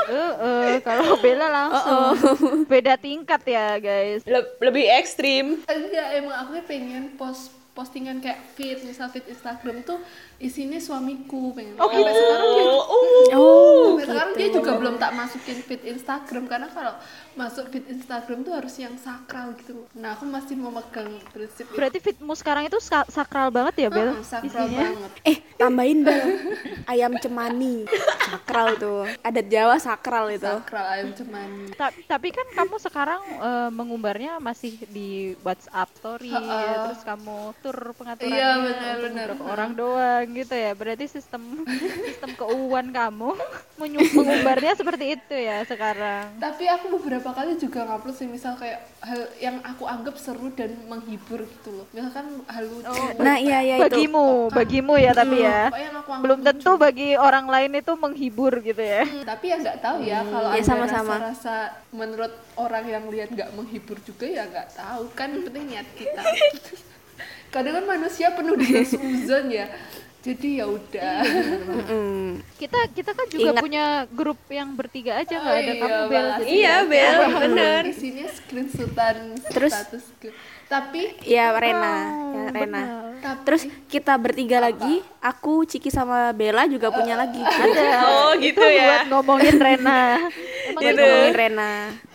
Eh, 0.10 0.34
eh, 0.42 0.82
kalau 0.82 1.22
Bella 1.22 1.46
langsung 1.46 2.18
beda 2.66 2.98
tingkat 2.98 3.46
ya, 3.46 3.78
guys. 3.78 4.26
Le- 4.26 4.58
lebih 4.60 4.90
ekstrim. 4.90 5.62
enggak 5.62 6.18
emang 6.18 6.34
aku 6.34 6.66
pengen 6.66 7.14
post 7.14 7.54
postingan 7.78 8.18
kayak 8.18 8.42
feed 8.58 8.82
misal 8.82 9.06
feed 9.08 9.30
Instagram 9.30 9.86
tuh 9.86 10.02
isinya 10.40 10.80
suamiku 10.80 11.52
pengen 11.52 11.76
oh, 11.76 11.86
sampai 11.86 12.14
sekarang 12.14 12.48
dia 12.50 12.64
Oh, 12.64 12.84
oh. 12.88 13.24
oh 13.36 13.84
sampai 13.92 14.06
sekarang 14.08 14.34
dia 14.34 14.50
juga 14.50 14.72
belum 14.74 14.96
tak 14.96 15.12
masukin 15.12 15.60
feed 15.60 15.82
Instagram 15.86 16.44
karena 16.46 16.68
kalau 16.68 16.94
masuk 17.36 17.68
feed 17.68 17.86
Instagram 17.88 18.42
tuh 18.42 18.54
harus 18.54 18.76
yang 18.76 18.96
sakral 18.96 19.52
gitu. 19.58 19.84
Nah 19.94 20.14
aku 20.14 20.24
masih 20.24 20.56
memegang 20.56 21.08
prinsip 21.30 21.66
itu. 21.66 21.76
Berarti 21.76 22.00
fitmu 22.00 22.32
sekarang 22.34 22.64
itu 22.66 22.80
ska- 22.80 23.08
sakral 23.08 23.48
banget 23.50 23.76
ya, 23.78 23.90
Bel? 23.90 24.12
Heeh, 24.12 24.24
sakral 24.24 24.48
Isinya? 24.66 24.80
banget. 24.90 25.12
Eh 25.24 25.38
tambahin 25.56 26.00
bel. 26.02 26.20
Ayam 26.86 27.16
cemani. 27.18 27.84
Sakral 28.22 28.76
tuh. 28.76 29.04
Adat 29.22 29.48
Jawa 29.48 29.76
sakral 29.78 30.26
itu. 30.30 30.44
Sakral 30.46 30.86
ayam 30.90 31.10
cemani. 31.12 31.72
Ta- 31.74 31.96
tapi 32.08 32.30
kan 32.30 32.48
kamu 32.54 32.76
sekarang 32.78 33.22
eh, 33.24 33.70
mengumbarnya 33.70 34.40
masih 34.40 34.76
di 34.88 35.10
WhatsApp 35.42 35.92
story, 35.94 36.32
ya, 36.32 36.88
terus 36.88 37.04
kamu 37.04 37.38
tur 37.60 37.78
pengaturannya 37.94 38.36
Iya, 38.36 38.52
benar. 38.58 38.96
beberapa 39.02 39.44
orang 39.46 39.72
doang 39.74 40.29
gitu 40.32 40.52
ya. 40.52 40.72
Berarti 40.72 41.06
sistem 41.06 41.64
sistem 41.66 42.32
keuuan 42.36 42.90
kamu 42.90 43.34
mengumbarnya 43.80 44.76
seperti 44.76 45.16
itu 45.16 45.36
ya 45.36 45.64
sekarang. 45.64 46.36
tapi 46.36 46.66
aku 46.66 47.00
beberapa 47.00 47.32
kali 47.32 47.56
juga 47.56 47.84
ngupload 47.84 48.12
sih 48.14 48.26
misal 48.26 48.54
kayak 48.54 48.84
hal 49.00 49.22
yang 49.38 49.58
aku 49.62 49.84
anggap 49.84 50.16
seru 50.16 50.52
dan 50.52 50.76
menghibur 50.86 51.40
gitu 51.42 51.72
loh 51.72 51.86
misalkan 51.90 52.44
hal 52.46 52.66
lucu 52.66 52.92
nah 53.18 53.36
iya 53.36 53.60
iya 53.60 53.76
itu 53.78 53.86
Bagimu, 53.86 54.28
bagimu 54.50 54.94
ya 54.96 55.12
tapi 55.12 55.38
ya. 55.40 55.72
Aku 55.72 55.80
anggap 55.80 56.20
Belum 56.20 56.40
lucu. 56.40 56.48
tentu 56.50 56.72
bagi 56.76 57.10
orang 57.16 57.46
lain 57.46 57.72
itu 57.74 57.94
menghibur 57.94 58.54
gitu 58.60 58.80
ya. 58.80 59.04
Hmm, 59.04 59.24
tapi 59.24 59.46
ya 59.48 59.56
nggak 59.58 59.78
tahu 59.80 59.98
ya 60.02 60.20
kalau 60.22 60.50
ya 60.50 60.56
ada 60.56 60.66
sama-sama. 60.66 61.16
rasa-rasa 61.16 61.56
menurut 61.90 62.34
orang 62.56 62.86
yang 62.86 63.04
lihat 63.08 63.30
nggak 63.30 63.50
menghibur 63.54 63.98
juga 64.02 64.26
ya 64.26 64.44
nggak 64.46 64.68
tahu 64.74 65.04
kan 65.14 65.30
penting 65.40 65.66
niat 65.70 65.88
kita 65.94 66.22
kadang 67.54 67.74
kan 67.76 67.86
manusia 67.88 68.28
penuh 68.32 68.54
dengan 68.54 68.86
suzon 68.86 69.46
ya 69.50 69.66
jadi 70.20 70.48
ya 70.60 70.66
udah 70.68 71.20
Mm-mm. 71.64 72.44
Kita 72.60 72.80
kita 72.92 73.12
kan 73.16 73.26
juga 73.32 73.56
Ingat. 73.56 73.64
punya 73.64 73.86
grup 74.12 74.40
yang 74.52 74.76
bertiga 74.76 75.16
aja 75.16 75.32
nggak 75.40 75.56
Oh 75.56 75.64
ada 75.64 75.72
iya, 75.72 75.80
kamu 75.80 76.04
Bel. 76.12 76.28
Iya, 76.44 76.76
Bel, 76.84 77.18
bener. 77.40 77.82
di 77.88 77.96
sini 77.96 78.22
screenshotan 78.28 79.40
Terus? 79.48 79.72
status 79.72 80.04
tapi 80.70 81.18
ya 81.26 81.50
Rena 81.58 81.96
ya 82.30 82.46
Rena 82.54 82.84
tapi 83.26 83.42
terus 83.42 83.66
kita 83.90 84.14
bertiga 84.22 84.62
lagi 84.62 85.02
aku 85.18 85.66
Ciki 85.66 85.90
sama 85.90 86.30
Bella 86.30 86.70
juga 86.70 86.94
punya 86.94 87.18
lagi 87.18 87.42
ada. 87.42 88.06
Oh, 88.06 88.38
gitu 88.38 88.62
itu 88.62 88.78
ya. 88.78 89.02
buat 89.02 89.06
ngomongin 89.10 89.58
Rena. 89.58 90.30
Gitu. 90.70 91.02
ngomongin 91.02 91.34
Rena 91.34 91.72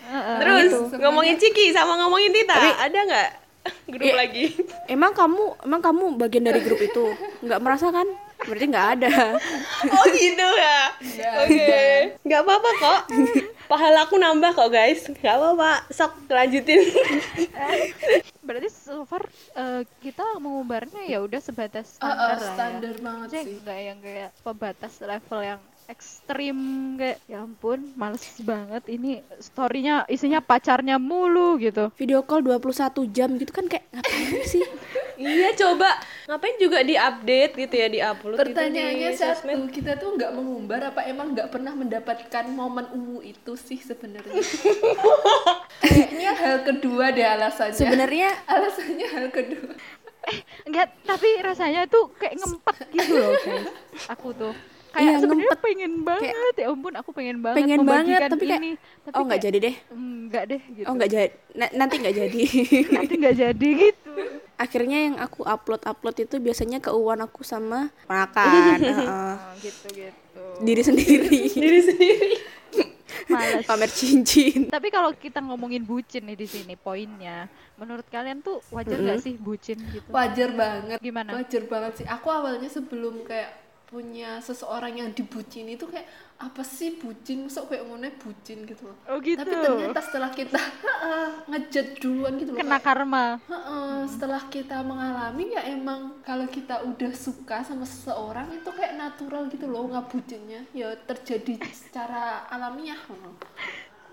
Heeh. 0.07 0.37
Terus 0.39 0.71
gitu. 0.71 0.95
ngomongin 1.03 1.35
Ciki 1.35 1.75
sama 1.75 1.99
ngomongin 1.99 2.31
Tita, 2.31 2.55
ada 2.55 2.99
nggak 3.03 3.29
grup 3.91 4.03
Iya. 4.03 4.15
lagi? 4.15 4.45
emang 4.85 5.11
kamu 5.11 5.43
emang 5.63 5.81
kamu 5.81 6.03
bagian 6.15 6.43
dari 6.43 6.59
grup 6.59 6.77
itu 6.77 7.13
nggak 7.41 7.59
merasa 7.59 7.89
kan 7.89 8.05
berarti 8.45 8.65
nggak 8.67 8.89
ada 8.99 9.15
Oh 9.95 10.05
gitu 10.11 10.43
ya. 10.43 10.81
Oke. 11.41 11.77
Nggak 12.21 12.41
apa-apa 12.41 12.69
kok. 12.75 12.99
Pahala 13.71 14.05
aku 14.05 14.17
nambah 14.17 14.51
kok 14.53 14.69
guys. 14.69 15.07
Nggak 15.09 15.35
apa-apa. 15.35 15.71
Sok 15.89 16.13
lanjutin. 16.27 16.83
Berarti 18.41 18.69
so 18.69 19.01
far 19.03 19.25
eh, 19.55 19.81
kita 19.99 20.37
mengumbarnya 20.37 21.07
ya 21.07 21.21
udah 21.21 21.39
sebatas 21.39 21.97
uh, 21.97 22.05
uh, 22.05 22.11
standar 22.11 22.37
lah 22.37 22.37
ya. 22.37 22.53
standar 22.53 22.93
banget 22.99 23.25
Maksudnya 23.25 23.41
sih 23.41 23.55
nggak 23.63 23.79
yang 23.81 23.97
kayak 23.99 24.29
pembatas 24.43 24.93
level 25.01 25.39
yang 25.41 25.61
ekstrim 25.85 26.57
kayak 26.97 27.17
ya 27.29 27.45
ampun 27.45 27.93
males 27.93 28.25
banget. 28.41 28.83
Ini 28.89 29.21
storynya 29.37 30.05
isinya 30.09 30.41
pacarnya 30.41 30.97
mulu 30.97 31.57
gitu. 31.61 31.93
Video 31.95 32.25
call 32.25 32.41
21 32.43 33.05
jam 33.13 33.29
gitu 33.37 33.51
kan 33.53 33.65
kayak 33.69 33.85
ngapain 33.93 34.41
sih? 34.51 34.65
Iya 35.15 35.55
coba. 35.55 35.95
Ngapain 36.27 36.55
juga 36.59 36.83
di-update 36.83 37.53
gitu 37.55 37.75
ya, 37.77 37.87
di-upload 37.87 38.39
pertanyaannya 38.41 39.09
gitu 39.09 39.15
di 39.15 39.21
satu 39.21 39.47
sosmed. 39.47 39.71
kita 39.71 39.91
tuh 39.95 40.09
nggak 40.19 40.31
mengumbar 40.35 40.81
apa 40.91 41.01
emang 41.07 41.31
nggak 41.31 41.49
pernah 41.53 41.71
mendapatkan 41.71 42.45
momen 42.51 42.85
ungu 42.91 43.23
itu 43.23 43.53
sih 43.55 43.79
sebenarnya? 43.79 44.35
Kayaknya 45.85 46.31
hal 46.35 46.55
kedua 46.67 47.15
deh 47.15 47.23
alasannya. 47.23 47.77
Sebenarnya 47.77 48.29
alasannya 48.49 49.07
hal 49.07 49.27
kedua. 49.31 49.73
Enggak 50.65 50.89
tapi 51.05 51.29
rasanya 51.45 51.85
tuh 51.85 52.09
kayak 52.17 52.41
ngempet 52.41 52.75
gitu 52.91 53.13
loh 53.13 53.33
guys. 53.45 53.69
Aku 54.17 54.33
tuh 54.33 54.53
kayak 54.95 55.11
Iya, 55.11 55.15
sebenarnya 55.19 55.51
ngempet. 55.51 55.65
pengen 55.67 55.93
banget. 56.01 56.53
Ya 56.55 56.65
ampun 56.71 56.93
aku 56.95 57.09
pengen 57.11 57.37
banget 57.43 57.57
pengen 57.59 57.79
banget 57.83 58.05
membagikan 58.07 58.29
tapi 58.31 58.45
kayak 58.47 58.61
ini. 58.63 58.71
Tapi 58.79 59.13
oh 59.13 59.21
nggak 59.21 59.39
kayak, 59.39 59.45
jadi 59.51 59.57
deh. 59.59 59.75
Enggak 59.91 60.43
deh 60.47 60.61
gitu. 60.71 60.85
Oh 60.87 60.93
nggak 60.95 61.09
jadi 61.11 61.29
nanti 61.75 61.95
nggak 61.99 62.15
jadi. 62.15 62.41
Nanti 62.95 63.13
nggak 63.19 63.35
jadi 63.35 63.67
gitu. 63.75 64.11
Akhirnya 64.55 64.97
yang 65.11 65.15
aku 65.19 65.43
upload 65.43 65.83
upload 65.83 66.15
itu 66.15 66.35
biasanya 66.39 66.79
keuangan 66.79 67.27
aku 67.27 67.43
sama 67.43 67.91
makan 68.07 68.79
heeh. 68.87 69.07
oh, 69.11 69.35
gitu 69.59 69.87
gitu. 69.91 70.43
Diri 70.63 70.81
sendiri. 70.81 71.39
Diri 71.51 71.79
sendiri. 71.83 72.33
males. 73.31 73.65
Pamer 73.67 73.91
cincin. 73.91 74.67
Tapi 74.67 74.87
kalau 74.91 75.11
kita 75.15 75.39
ngomongin 75.43 75.83
bucin 75.83 76.23
nih 76.27 76.37
di 76.39 76.47
sini 76.47 76.75
poinnya 76.75 77.47
menurut 77.75 78.07
kalian 78.07 78.39
tuh 78.39 78.63
wajar 78.71 78.95
nggak 78.95 79.19
sih 79.19 79.35
bucin 79.35 79.79
gitu? 79.91 80.07
Wajar 80.11 80.55
banget. 80.55 80.97
Gimana? 81.03 81.35
wajar 81.35 81.63
banget 81.67 81.91
sih. 82.03 82.05
Aku 82.07 82.27
awalnya 82.31 82.67
sebelum 82.71 83.23
kayak 83.27 83.64
punya 83.95 84.43
seseorang 84.43 84.99
yang 84.99 85.09
dibucin 85.15 85.71
itu 85.71 85.87
kayak 85.87 86.03
apa 86.35 86.67
sih 86.67 86.99
bucin? 86.99 87.47
Sok 87.47 87.71
kayak 87.71 87.87
ngomongnya 87.87 88.11
bucin? 88.19 88.67
gitu 88.67 88.91
loh. 88.91 88.97
Oh 89.07 89.23
gitu. 89.23 89.39
tapi 89.39 89.55
ternyata 89.55 89.99
setelah 90.03 90.35
kita 90.35 90.59
ngejat 91.49 91.87
duluan 92.03 92.35
gitu 92.35 92.51
loh 92.51 92.59
kena 92.59 92.75
kayak, 92.75 92.83
karma. 92.83 93.25
"Heeh, 93.47 93.95
setelah 94.11 94.43
kita 94.51 94.83
mengalami 94.83 95.55
ya 95.55 95.63
emang 95.71 96.19
kalau 96.27 96.43
kita 96.51 96.83
udah 96.83 97.11
suka 97.15 97.63
sama 97.63 97.87
seseorang 97.87 98.51
itu 98.51 98.67
kayak 98.67 98.99
natural 98.99 99.47
gitu 99.47 99.63
loh 99.71 99.87
ngabucinnya. 99.87 100.67
Ya 100.75 100.91
terjadi 101.07 101.55
secara 101.71 102.43
alamiah. 102.51 102.99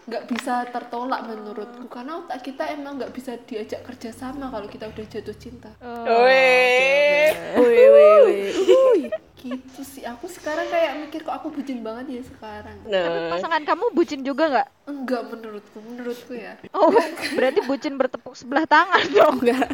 Nggak 0.02 0.30
bisa 0.30 0.62
tertolak 0.70 1.26
menurutku 1.26 1.86
karena 1.90 2.22
otak 2.22 2.42
kita 2.42 2.70
emang 2.70 2.98
nggak 3.02 3.14
bisa 3.14 3.34
diajak 3.46 3.82
kerjasama 3.82 4.46
kalau 4.46 4.66
kita 4.70 4.86
udah 4.86 5.06
jatuh 5.10 5.36
cinta. 5.38 5.70
Oh, 5.82 6.22
Weh. 6.22 7.30
wih 7.58 7.86
wih 7.90 8.16
wih 8.26 8.46
Uhuy. 8.62 9.02
Gitu 9.42 9.80
sih 9.82 10.06
aku 10.06 10.30
sekarang 10.30 10.70
kayak 10.70 11.02
mikir 11.02 11.20
kok 11.26 11.34
aku 11.34 11.50
bucin 11.50 11.82
banget 11.82 12.06
ya 12.14 12.22
sekarang 12.22 12.76
tapi 12.86 13.18
Nah, 13.18 13.30
pasangan 13.34 13.62
kamu 13.66 13.84
bucin 13.90 14.22
juga 14.22 14.44
nggak 14.46 14.68
enggak 14.86 15.22
menurutku 15.26 15.78
menurutku 15.82 16.32
ya 16.38 16.54
oh 16.72 16.94
berarti 17.34 17.60
bucin 17.66 17.98
bertepuk 17.98 18.38
sebelah 18.38 18.64
tangan 18.70 19.02
dong 19.10 19.42
enggak 19.42 19.66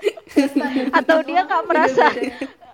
Atau 0.96 1.20
dia 1.28 1.44
nggak 1.44 1.64
merasa? 1.68 2.08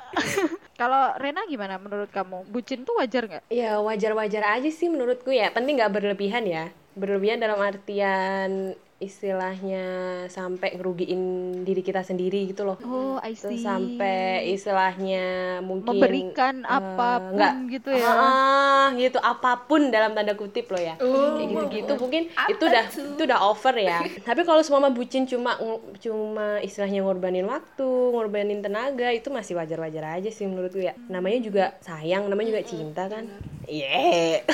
Kalau 0.81 1.17
Rena 1.19 1.43
gimana 1.49 1.81
menurut 1.81 2.09
kamu? 2.13 2.47
Bucin 2.49 2.85
tuh 2.87 3.01
wajar 3.01 3.27
nggak? 3.27 3.45
Ya 3.51 3.81
wajar-wajar 3.81 4.61
aja 4.61 4.71
sih 4.71 4.87
menurutku 4.87 5.33
ya. 5.33 5.51
Penting 5.51 5.81
nggak 5.81 5.93
berlebihan 5.93 6.45
ya. 6.47 6.71
Berlebihan 6.95 7.41
dalam 7.41 7.61
artian 7.61 8.77
istilahnya 8.97 9.85
sampai 10.33 10.73
ngerugiin 10.73 11.21
diri 11.69 11.85
kita 11.85 12.01
sendiri 12.01 12.49
gitu 12.49 12.65
loh. 12.65 12.81
Oh, 12.81 13.21
I 13.21 13.37
Terus 13.37 13.61
see. 13.61 13.65
sampai 13.69 14.49
istilahnya 14.57 15.61
mungkin 15.61 16.01
memberikan 16.01 16.65
eh, 16.65 16.77
apa 16.81 17.11
pun 17.21 17.37
nggak 17.37 17.55
gitu 17.77 17.91
ya. 17.93 18.09
Ah, 18.09 18.87
gitu 18.97 19.21
apa 19.21 19.69
pun 19.69 19.93
dalam 19.93 20.17
tanda 20.17 20.33
kutip 20.33 20.73
loh 20.73 20.81
ya. 20.81 20.97
Kayak 20.97 21.49
gitu-gitu 21.53 21.93
mungkin 22.01 22.23
itu 22.49 22.63
udah 22.65 22.85
itu 22.89 23.23
udah 23.29 23.41
over 23.45 23.77
ya. 23.77 24.01
Tapi 24.29 24.49
kalau 24.49 24.65
semua 24.65 24.89
bucin 24.89 25.29
cuma 25.29 25.61
cuma 26.01 26.57
istilahnya 26.65 27.05
ngorbanin 27.05 27.45
waktu, 27.45 27.91
ngorbanin 28.17 28.65
tenaga 28.65 29.13
itu 29.13 29.29
masih 29.29 29.61
wajar-wajar 29.61 30.17
aja 30.17 30.31
sih 30.33 30.49
menurutku 30.49 30.81
ya. 30.81 30.97
Namanya 31.13 31.45
juga 31.45 31.65
sayang, 31.85 32.33
namanya 32.33 32.57
juga 32.57 32.65
cinta 32.65 33.13
kan. 33.13 33.29
Iya. 33.67 34.47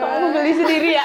Kamu 0.00 0.26
beli 0.36 0.52
sendiri 0.52 0.90
ya. 1.00 1.04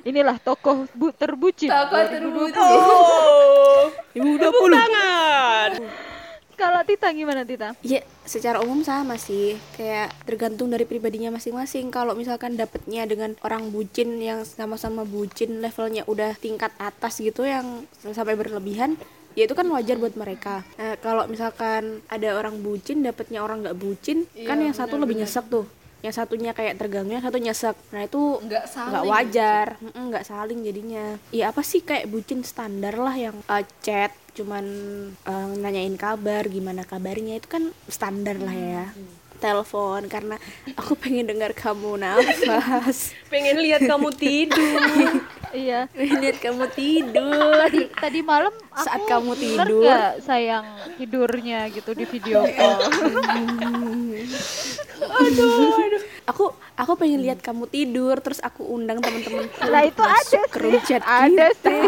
Inilah 0.00 0.40
tokoh 0.40 0.88
bu 0.96 1.12
terbucin. 1.12 1.68
Tokoh 1.68 2.00
2020. 2.08 2.16
terbucin. 2.16 2.60
Oh. 2.60 3.84
Ibu 4.16 4.30
Tepuk 4.40 4.68
tangan. 4.72 5.70
Kalau 6.60 6.84
Tita 6.84 7.08
gimana 7.16 7.40
Tita? 7.40 7.72
Ya, 7.80 8.04
secara 8.28 8.60
umum 8.60 8.84
sama 8.84 9.16
sih. 9.16 9.56
Kayak 9.80 10.12
tergantung 10.28 10.68
dari 10.68 10.84
pribadinya 10.84 11.32
masing-masing. 11.32 11.88
Kalau 11.88 12.12
misalkan 12.12 12.52
dapetnya 12.52 13.08
dengan 13.08 13.32
orang 13.40 13.72
bucin 13.72 14.20
yang 14.20 14.44
sama-sama 14.44 15.08
bucin, 15.08 15.64
levelnya 15.64 16.04
udah 16.04 16.36
tingkat 16.36 16.68
atas 16.76 17.16
gitu 17.24 17.48
yang 17.48 17.88
sampai 17.96 18.36
berlebihan, 18.36 19.00
ya 19.32 19.44
itu 19.44 19.52
kan 19.52 19.66
wajar 19.66 19.96
buat 19.96 20.14
mereka. 20.14 20.62
Nah, 20.74 20.94
kalau 20.98 21.24
misalkan 21.24 22.02
ada 22.06 22.28
orang 22.32 22.58
bucin 22.58 23.00
dapetnya 23.00 23.40
orang 23.40 23.60
nggak 23.60 23.76
bucin, 23.76 24.24
kan 24.40 24.56
yang 24.56 24.72
satu 24.72 24.96
lebih 24.96 25.16
nyesek 25.16 25.46
tuh. 25.46 25.64
Yang 26.00 26.14
satunya 26.16 26.50
kayak 26.50 26.76
terganggu, 26.76 27.12
yang 27.12 27.20
satu 27.20 27.36
nyesek. 27.36 27.76
Nah, 27.90 28.02
itu 28.02 28.40
Nggak 28.40 28.64
saling. 28.66 28.90
nggak 28.90 29.04
wajar 29.06 29.66
nggak 29.80 30.24
saling 30.24 30.58
jadinya 30.60 31.04
ya 31.28 31.48
apa 31.48 31.60
sih 31.60 31.80
kayak 31.80 32.08
bucin 32.08 32.40
standar 32.40 32.96
lah 32.96 33.12
yang 33.12 33.36
uh, 33.44 33.60
chat 33.80 34.08
cuman 34.32 34.64
uh, 35.22 35.52
nanyain 35.54 35.92
kabar 35.94 36.46
gimana 36.46 36.82
kabarnya 36.82 37.36
itu 37.36 37.46
kan 37.46 37.68
standar 37.84 38.38
lah 38.38 38.54
ya 38.54 38.84
telepon 39.36 40.04
karena 40.06 40.36
aku 40.72 40.92
pengen 40.94 41.24
dengar 41.26 41.52
kamu 41.52 41.96
nafas 41.96 43.12
Pengen 43.32 43.56
lihat 43.58 43.80
kamu 43.82 44.08
tidur. 44.14 44.80
Iya. 45.50 45.90
lihat 45.92 46.38
kamu 46.38 46.64
tidur 46.70 47.58
Tadi 47.60 47.90
tadi 47.92 48.20
malam 48.20 48.54
aku 48.70 48.80
Saat 48.80 49.02
kamu 49.04 49.32
tidur. 49.34 49.82
nggak, 49.82 50.12
sayang 50.20 50.64
tidurnya 50.94 51.66
gitu 51.68 51.90
di 51.90 52.04
video 52.04 52.46
call. 52.46 52.78
aku 56.22 56.44
aku 56.76 56.92
pengen 56.94 57.20
lihat 57.20 57.40
kamu 57.40 57.66
tidur 57.66 58.18
terus 58.18 58.38
aku 58.38 58.62
undang 58.64 58.98
teman-temanku 58.98 59.58
Lah, 59.64 59.82
itu 59.82 60.00
ada 60.00 60.40
chat 60.80 61.02
Ada 61.02 61.46
sih. 61.56 61.82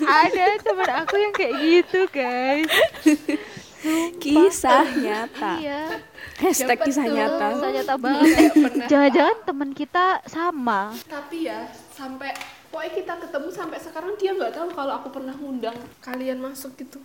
Ada 0.00 0.44
temen 0.60 0.88
aku 0.96 1.14
yang 1.16 1.32
kayak 1.32 1.54
gitu 1.58 2.00
guys. 2.08 2.70
kisah 4.16 4.86
nyata 4.94 5.52
Iya. 5.58 5.82
hashtag 6.38 6.78
kisah 6.80 7.02
betul. 7.02 7.16
nyata 7.18 7.46
Saya 7.52 7.70
nyata 7.74 7.94
banget. 7.98 8.50
Jangan-jangan 8.86 9.36
teman 9.42 9.70
kita 9.74 10.06
sama. 10.24 10.94
tapi 11.04 11.50
ya 11.50 11.66
sampai 11.90 12.30
pokoknya 12.72 12.92
kita 12.96 13.14
ketemu 13.28 13.48
sampai 13.52 13.78
sekarang 13.84 14.12
dia 14.16 14.32
nggak 14.32 14.52
tahu 14.56 14.72
kalau 14.72 14.96
aku 14.96 15.08
pernah 15.12 15.36
ngundang 15.36 15.76
kalian 16.00 16.40
masuk 16.40 16.72
gitu 16.80 16.96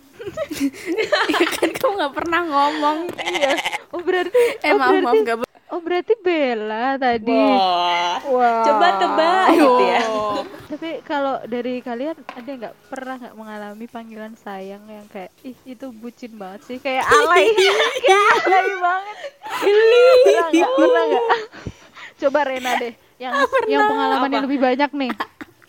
ya 1.36 1.46
kan 1.60 1.70
kamu 1.76 1.92
nggak 2.00 2.14
pernah 2.16 2.40
ngomong 2.48 2.98
Iya. 3.20 3.52
Oh 3.92 4.00
berarti 4.00 4.42
eh 4.64 4.72
oh, 4.72 4.80
maaf 4.80 4.96
maaf 4.96 5.04
berarti, 5.04 5.18
nggak 5.24 5.36
oh 5.68 5.80
berarti 5.84 6.14
Bella 6.24 6.96
tadi. 6.96 7.36
Wah. 7.36 8.16
Wah. 8.24 8.64
Coba 8.64 8.86
tebak 8.96 9.46
gitu 9.52 9.84
ya. 9.84 10.00
Tapi 10.68 10.90
kalau 11.04 11.34
dari 11.44 11.84
kalian 11.84 12.16
ada 12.24 12.50
nggak 12.50 12.74
pernah 12.88 13.14
nggak 13.20 13.36
mengalami 13.36 13.86
panggilan 13.88 14.32
sayang 14.40 14.84
yang 14.88 15.04
kayak 15.12 15.32
ih 15.44 15.56
itu 15.68 15.92
bucin 15.92 16.32
banget 16.40 16.60
sih 16.64 16.78
kayak 16.80 17.04
alay 17.04 17.52
kayak 17.52 18.24
alay 18.44 18.68
banget. 18.80 19.16
Pernah 19.60 20.48
nggak? 20.48 20.70
Pernah 20.76 21.02
nggak? 21.04 21.26
Coba 22.18 22.40
Rena 22.48 22.72
deh 22.80 22.94
yang 23.18 23.34
yang 23.68 23.82
pengalaman 23.90 24.28
yang 24.32 24.44
lebih 24.48 24.60
banyak 24.60 24.90
nih. 24.96 25.12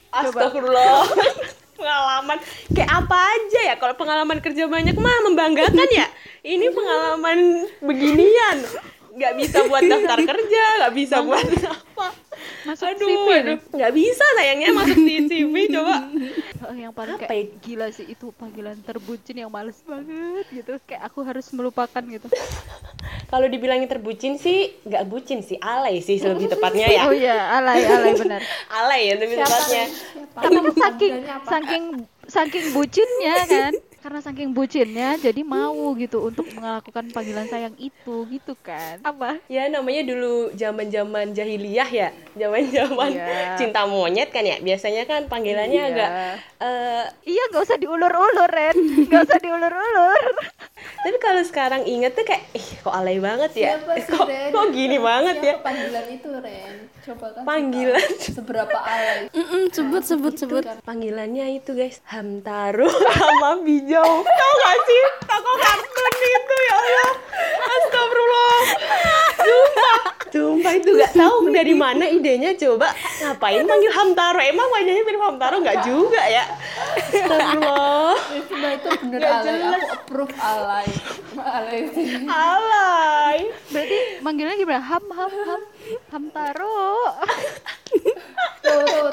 Astagfirullah. 0.10 1.06
pengalaman. 1.80 2.38
Kayak 2.76 2.92
apa 2.92 3.18
aja 3.18 3.60
ya? 3.72 3.76
Kalau 3.80 3.96
pengalaman 3.96 4.40
kerja 4.44 4.68
banyak 4.68 4.96
mah 5.00 5.18
membanggakan 5.32 5.90
ya. 5.90 6.08
Ini 6.44 6.68
pengalaman 6.76 7.70
beginian. 7.80 8.58
Nggak 9.16 9.34
bisa 9.40 9.58
buat 9.68 9.84
daftar 9.84 10.20
kerja 10.22 10.64
nggak 10.80 10.94
bisa 10.96 11.16
buat 11.26 11.44
apa 11.44 12.29
Masuk 12.62 12.86
aduh 12.88 13.08
CV 13.08 13.28
aduh 13.40 13.60
nggak 13.72 13.94
bisa 13.94 14.26
sayangnya 14.36 14.70
masuk 14.72 15.00
di 15.00 15.16
CV 15.30 15.54
coba 15.70 15.98
Oh, 16.60 16.76
yang 16.76 16.92
paling 16.92 17.16
Apa 17.16 17.26
kayak 17.26 17.64
gila 17.64 17.88
sih 17.90 18.06
itu 18.06 18.30
panggilan 18.36 18.78
terbucin 18.80 19.34
yang 19.34 19.48
males 19.48 19.80
banget 19.82 20.44
gitu. 20.52 20.76
Kayak 20.84 21.08
aku 21.08 21.24
harus 21.24 21.48
melupakan 21.50 22.04
gitu. 22.04 22.28
kalau 23.32 23.46
dibilangin 23.46 23.88
terbucin 23.88 24.36
sih 24.36 24.76
nggak 24.84 25.04
bucin 25.06 25.40
sih 25.40 25.56
alay 25.58 25.98
sih 26.00 26.20
lebih 26.20 26.46
tepatnya 26.54 26.86
ya 26.86 27.02
Oh 27.06 27.14
iya, 27.14 27.38
alay 27.56 27.82
alay 27.82 28.14
benar. 28.14 28.42
alay 28.70 29.02
ya 29.08 29.16
lebih 29.16 29.36
tepatnya 29.40 29.84
Tapi 30.36 30.56
saking 30.76 31.14
saking 31.46 31.84
saking 32.28 32.66
bucinnya 32.70 33.36
kan. 33.48 33.74
Karena 34.10 34.26
saking 34.26 34.58
bucinnya 34.58 35.22
jadi 35.22 35.46
mau 35.46 35.70
gitu 35.94 36.26
untuk 36.26 36.50
melakukan 36.50 37.14
panggilan 37.14 37.46
sayang 37.46 37.78
itu 37.78 38.26
gitu 38.26 38.58
kan. 38.58 38.98
Apa? 39.04 39.38
ya 39.46 39.70
namanya 39.70 40.02
dulu 40.04 40.50
zaman 40.52 40.90
zaman 40.90 41.30
jahiliyah 41.30 41.86
ya 41.86 42.10
zaman 42.34 42.66
zaman 42.68 43.10
Iya. 43.14 43.54
cinta 43.62 43.86
monyet 43.86 44.34
kan 44.34 44.42
ya 44.42 44.58
biasanya 44.58 45.06
kan 45.06 45.30
panggilannya 45.30 45.78
Iya. 45.78 45.92
agak 45.94 46.10
eh, 46.58 47.06
Iya, 47.24 47.44
gak 47.54 47.64
usah 47.64 47.78
diulur-ulur, 47.78 48.50
Ren. 48.50 48.74
Gak 49.06 49.22
usah 49.24 49.38
diulur-ulur. 49.38 50.24
Tapi 51.06 51.18
kalau 51.20 51.44
sekarang 51.44 51.86
inget 51.86 52.12
tuh 52.12 52.24
kayak, 52.24 52.50
ih 52.52 52.68
kok 52.82 52.90
alay 52.90 53.18
banget 53.18 53.52
ya? 53.54 53.78
Siapa 53.78 53.94
Eh, 53.94 54.02
sih, 54.02 54.10
kok, 54.12 54.26
Ren? 54.26 54.50
kok 54.50 54.66
gini 54.72 54.98
banget 54.98 55.38
ya? 55.38 55.54
Siapa 55.54 55.62
panggilan 55.64 56.06
itu 56.10 56.30
Ren 56.34 56.76
coba 57.00 57.32
kan 57.32 57.42
Panggilan. 57.42 58.10
seberapa 58.20 58.78
alay 58.78 59.32
Mm-mm, 59.32 59.72
sebut 59.72 60.04
sebut 60.04 60.34
sebut 60.36 60.64
Panggilannya 60.84 61.56
itu 61.56 61.72
guys, 61.72 62.04
Hamtaro 62.06 62.90
sama 63.16 63.58
Bijau. 64.00 64.24
Tau 64.24 64.54
gak 64.56 64.78
sih? 64.88 65.04
Toko 65.28 65.52
kartun 65.60 66.14
itu 66.16 66.56
ya 66.64 66.76
Allah. 66.80 67.12
Astagfirullah. 67.60 68.60
Sumpah. 69.40 69.98
Sumpah 70.30 70.74
itu 70.78 70.90
gak 70.96 71.14
tahu 71.18 71.36
dari 71.52 71.74
mana 71.76 72.06
idenya 72.08 72.56
coba. 72.56 72.96
Ngapain 72.96 73.68
panggil 73.68 73.92
Hamtaro? 73.92 74.40
Emang 74.40 74.68
wajahnya 74.72 75.04
mirip 75.04 75.20
Hamtaro 75.20 75.56
nggak 75.60 75.80
juga 75.84 76.22
ya? 76.24 76.44
Astagfirullah. 77.12 78.16
Nah 78.50 78.72
itu 78.72 78.88
bener 79.04 79.20
Nggak 79.20 79.36
alay, 79.36 79.44
jelas. 79.44 79.72
aku 79.76 79.88
approve 79.92 80.34
alay 80.40 80.88
Alay 81.36 81.80
sih 81.92 82.08
Alay. 82.24 83.38
Berarti 83.68 83.98
manggilnya 84.24 84.56
gimana? 84.56 84.80
Ham 84.80 85.06
ham 85.12 85.34
ham 85.44 85.62
Hamtaro. 86.08 86.88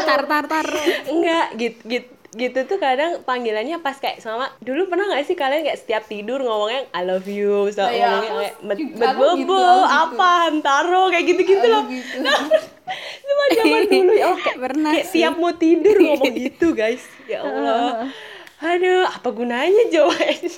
Tar 0.06 0.22
tar 0.28 0.44
tar 0.46 0.66
Enggak, 1.08 1.46
gitu, 1.56 1.80
gitu, 1.88 2.10
gitu 2.36 2.60
tuh 2.64 2.76
kadang 2.76 3.24
panggilannya 3.24 3.80
pas 3.80 3.96
kayak 3.96 4.20
sama 4.20 4.52
dulu 4.60 4.86
pernah 4.86 5.08
nggak 5.08 5.24
sih 5.24 5.32
kalian 5.32 5.64
kayak 5.64 5.80
setiap 5.80 6.04
tidur 6.04 6.38
ngomongnya 6.38 6.84
I 6.92 7.02
love 7.02 7.24
you, 7.24 7.66
so 7.70 7.80
Nah, 7.80 7.90
ya, 7.90 8.08
ngomongnya 8.14 8.32
kayak 8.36 8.54
bet 8.60 8.78
gitu, 8.78 9.02
bobo, 9.16 9.24
aku 9.26 9.40
gitu. 9.40 9.56
apa 9.88 10.28
hantaro 10.44 11.02
kayak 11.08 11.24
gitu-gitu 11.26 11.66
loh. 11.66 11.84
gitu. 11.88 12.16
Cuma 13.26 13.44
zaman 13.50 13.82
dulu 13.88 14.12
ya, 14.12 14.24
oh, 14.26 14.36
kayak, 14.36 14.56
Pernah 14.62 14.90
kayak 14.92 15.06
sih. 15.06 15.18
tiap 15.18 15.34
mau 15.34 15.52
tidur 15.52 15.96
ngomong 15.96 16.34
gitu 16.44 16.66
guys. 16.70 17.02
Ya 17.24 17.42
Allah. 17.42 18.12
Aduh, 18.56 19.04
apa 19.04 19.28
gunanya 19.30 19.84
coba? 19.92 20.16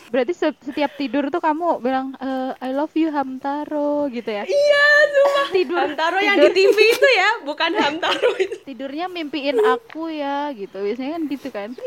Berarti 0.08 0.30
se- 0.30 0.62
setiap 0.62 0.94
tidur 0.94 1.26
tuh 1.28 1.42
kamu 1.42 1.82
bilang 1.82 2.14
eh, 2.16 2.54
I 2.60 2.70
love 2.70 2.94
you 2.94 3.10
Hamtaro 3.10 4.06
gitu 4.08 4.30
ya. 4.30 4.46
Iya, 4.46 4.86
sumpah. 5.08 5.46
Tidur 5.56 5.76
Hamtaro 5.76 6.18
yang 6.18 6.38
di 6.38 6.46
tidur- 6.48 6.74
TV 6.74 6.78
itu 6.88 7.08
ya, 7.10 7.30
bukan 7.42 7.70
Hamtaro 7.74 8.30
itu. 8.38 8.56
tidurnya 8.68 9.10
mimpiin 9.10 9.58
aku 9.58 10.08
ya 10.08 10.54
gitu. 10.54 10.78
Biasanya 10.78 11.10
kan 11.12 11.22
gitu 11.26 11.48
kan. 11.50 11.70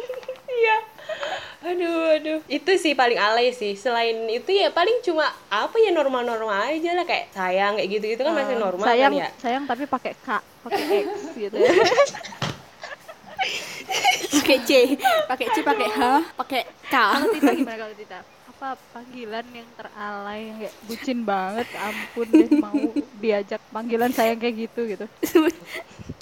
Iya. 0.51 0.77
Aduh, 1.63 1.99
aduh. 2.11 2.39
Itu 2.45 2.75
sih 2.75 2.91
paling 2.91 3.15
alay 3.15 3.55
sih. 3.55 3.71
Selain 3.73 4.27
itu 4.27 4.51
ya 4.51 4.67
paling 4.67 4.99
cuma 4.99 5.23
apa 5.47 5.79
ya 5.79 5.89
normal-normal 5.89 6.67
aja 6.67 6.91
lah 6.91 7.07
kayak 7.07 7.31
sayang 7.31 7.79
kayak 7.79 7.87
gitu-gitu 7.89 8.19
kan 8.19 8.35
masih 8.35 8.59
normal 8.59 8.83
sayang 8.83 9.15
kan 9.15 9.23
ya. 9.23 9.29
sayang 9.39 9.63
tapi 9.63 9.87
pakai 9.87 10.11
K, 10.11 10.27
pakai 10.61 10.83
X 11.01 11.09
gitu 11.39 11.55
ya. 11.55 11.71
Pakai 14.31 14.57
C 14.63 14.71
pakai 15.27 15.47
C 15.51 15.57
pakai 15.61 15.87
H 15.91 15.99
pakai 16.39 16.61
K 16.87 16.95
kalau 16.95 17.27
Tita 17.31 17.51
gimana 17.51 17.77
kalau 17.77 17.95
Tita? 17.95 18.19
Apa 18.51 18.67
panggilan 18.93 19.45
yang 19.49 19.65
teralay 19.73 20.53
yang 20.53 20.57
kayak 20.61 20.75
bucin 20.85 21.19
banget, 21.25 21.65
ampun 21.73 22.27
deh 22.29 22.49
mau 22.61 22.77
diajak 23.17 23.61
panggilan 23.73 24.13
sayang 24.13 24.37
kayak 24.37 24.69
gitu 24.69 24.85
gitu. 24.85 25.05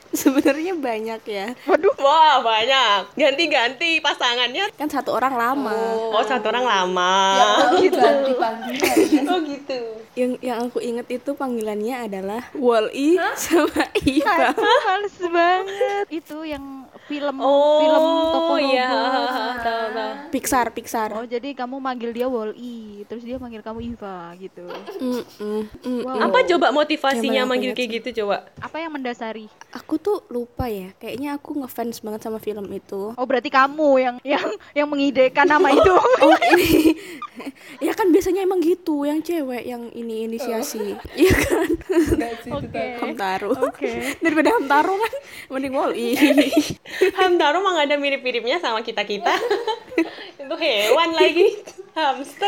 sebenarnya 0.09 0.73
banyak 0.73 1.21
ya 1.21 1.53
Waduh, 1.69 1.93
wah 2.01 2.41
banyak. 2.41 3.13
Ganti-ganti 3.13 4.01
pasangannya. 4.01 4.71
kan 4.73 4.89
satu 4.89 5.13
orang 5.13 5.37
lama 5.37 5.75
Oh, 6.15 6.23
satu 6.25 6.49
orang 6.49 6.65
lama. 6.65 7.13
Ya 7.37 7.47
ganti 7.91 8.31
panggilan. 8.33 8.95
Oh 9.29 9.39
gitu. 9.45 9.79
yang 10.17 10.31
yang 10.41 10.57
aku 10.67 10.81
inget 10.81 11.07
itu 11.11 11.31
panggilannya 11.37 12.09
adalah 12.09 12.41
Wall-E 12.57 13.15
sama 13.37 13.85
Iva 14.01 14.51
Males 14.57 15.15
banget. 15.21 16.05
Itu 16.09 16.41
yang 16.43 16.78
film 17.09 17.35
Oh, 17.41 17.81
film 17.81 18.03
toko 18.29 18.55
iya. 18.61 18.85
robot. 18.87 19.57
Tahu, 19.59 19.85
tahu. 19.89 20.11
Pixar 20.29 20.67
Pixar 20.69 21.09
Oh, 21.11 21.25
jadi 21.25 21.49
kamu 21.51 21.81
manggil 21.81 22.13
dia 22.13 22.29
Wall-E, 22.29 23.01
terus 23.09 23.25
dia 23.25 23.35
manggil 23.35 23.59
kamu 23.59 23.81
Iva 23.83 24.37
gitu. 24.37 24.69
Mm, 25.01 25.23
mm, 25.25 25.63
mm. 25.81 26.01
Wow. 26.05 26.29
Apa 26.29 26.45
coba 26.45 26.69
motivasinya 26.69 27.43
mana 27.43 27.49
manggil 27.49 27.71
kayak 27.73 27.89
gitu 27.99 28.23
coba? 28.23 28.45
Apa 28.61 28.77
yang 28.77 28.93
mendasari? 28.93 29.49
aku 29.69 30.01
tuh 30.01 30.25
lupa 30.29 30.65
ya 30.65 30.89
kayaknya 30.97 31.37
aku 31.37 31.61
ngefans 31.61 32.01
banget 32.01 32.25
sama 32.25 32.41
film 32.41 32.65
itu 32.69 33.13
Oh, 33.13 33.25
berarti 33.25 33.49
kamu 33.49 33.89
yang 33.97 34.15
yang 34.25 34.45
yang 34.73 34.87
mengidekan 34.89 35.45
nama 35.45 35.69
itu. 35.69 35.93
oh 36.25 36.37
ini 36.53 36.97
ya 37.85 37.93
kan 37.93 38.09
biasanya 38.09 38.41
emang 38.41 38.59
gitu 38.59 39.05
yang 39.05 39.21
cewek 39.21 39.63
yang 39.63 39.93
ini 39.93 40.25
inisiasi 40.25 40.97
iya 41.21 41.33
kan 41.33 41.69
Enggak 41.89 42.33
sih, 42.41 42.49
itu 42.49 42.65
Oke. 42.65 42.85
Hamtaro 42.97 43.49
Oke. 43.61 43.91
daripada 44.19 44.49
Hamtaro 44.57 44.93
kan 44.93 45.13
mending 45.49 45.73
Wall-E 45.73 46.09
Hamtaro 47.15 47.59
mah 47.59 47.79
gak 47.79 47.87
ada 47.89 47.97
mirip-miripnya 47.97 48.59
sama 48.59 48.81
kita-kita. 48.81 49.31
Itu 50.41 50.55
hewan 50.55 51.13
lagi. 51.13 51.59
Hamster. 51.91 52.47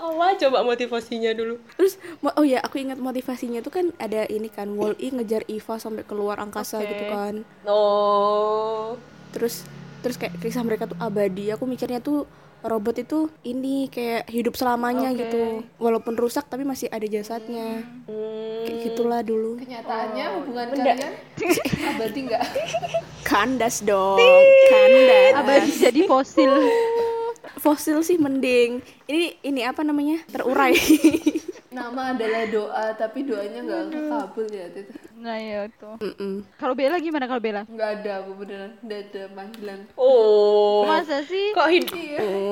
Oh, 0.00 0.18
wah, 0.18 0.34
coba 0.34 0.62
motivasinya 0.62 1.30
dulu. 1.32 1.60
terus 1.76 1.94
oh 2.22 2.42
ya 2.42 2.58
aku 2.58 2.82
ingat 2.82 2.98
motivasinya 2.98 3.62
tuh 3.62 3.70
kan 3.70 3.86
ada 3.96 4.26
ini 4.26 4.50
kan 4.50 4.74
Wall-E 4.74 5.12
ngejar 5.12 5.46
Eva 5.46 5.78
sampai 5.78 6.02
keluar 6.02 6.42
angkasa 6.42 6.82
Oke. 6.82 6.90
gitu 6.90 7.04
kan 7.06 7.34
Oh. 7.62 8.98
terus 9.30 9.62
terus 10.02 10.18
kayak 10.18 10.34
kisah 10.42 10.66
mereka 10.66 10.90
tuh 10.90 10.98
abadi 10.98 11.54
aku 11.54 11.62
mikirnya 11.62 12.02
tuh 12.02 12.26
robot 12.62 12.96
itu 12.96 13.18
ini 13.42 13.86
kayak 13.86 14.26
hidup 14.26 14.54
selamanya 14.54 15.10
Oke. 15.10 15.18
gitu 15.20 15.42
walaupun 15.76 16.14
rusak 16.14 16.46
tapi 16.46 16.62
masih 16.62 16.86
ada 16.86 17.04
jasadnya 17.04 17.82
Hmm. 18.04 18.64
kayak 18.64 18.78
gitulah 18.84 19.20
dulu 19.20 19.58
Kenyataannya 19.58 20.24
hubungan 20.36 20.66
Benda. 20.68 20.84
kalian 20.94 21.12
abadi 21.90 22.20
enggak? 22.22 22.42
kandas 23.22 23.76
dong 23.80 24.18
kandas 24.68 25.32
Abadi 25.34 25.70
jadi 25.80 26.00
fosil. 26.06 26.52
fosil 27.54 27.98
sih 28.00 28.16
mending 28.16 28.78
ini 29.06 29.38
ini 29.40 29.60
apa 29.62 29.82
namanya 29.82 30.22
terurai 30.26 30.74
Nama 31.72 32.12
adalah 32.12 32.44
doa, 32.46 32.86
tapi 32.92 33.24
doanya 33.24 33.64
enggak 33.64 33.96
kabul 34.06 34.44
ya 34.44 34.68
itu. 34.68 34.92
Nah, 35.22 35.38
ya 35.38 35.70
itu. 35.70 35.90
Mm-mm. 36.02 36.42
Kalau 36.58 36.74
Bella 36.74 36.98
gimana 36.98 37.30
kalau 37.30 37.38
Bella? 37.38 37.62
Enggak 37.64 38.02
ada 38.02 38.12
aku 38.18 38.30
beneran, 38.34 38.74
enggak 38.82 39.00
ada 39.06 39.22
panggilan. 39.30 39.80
Oh. 39.94 40.82
Masa 40.82 41.22
sih? 41.22 41.54
Kok 41.54 41.68
hid- 41.70 41.94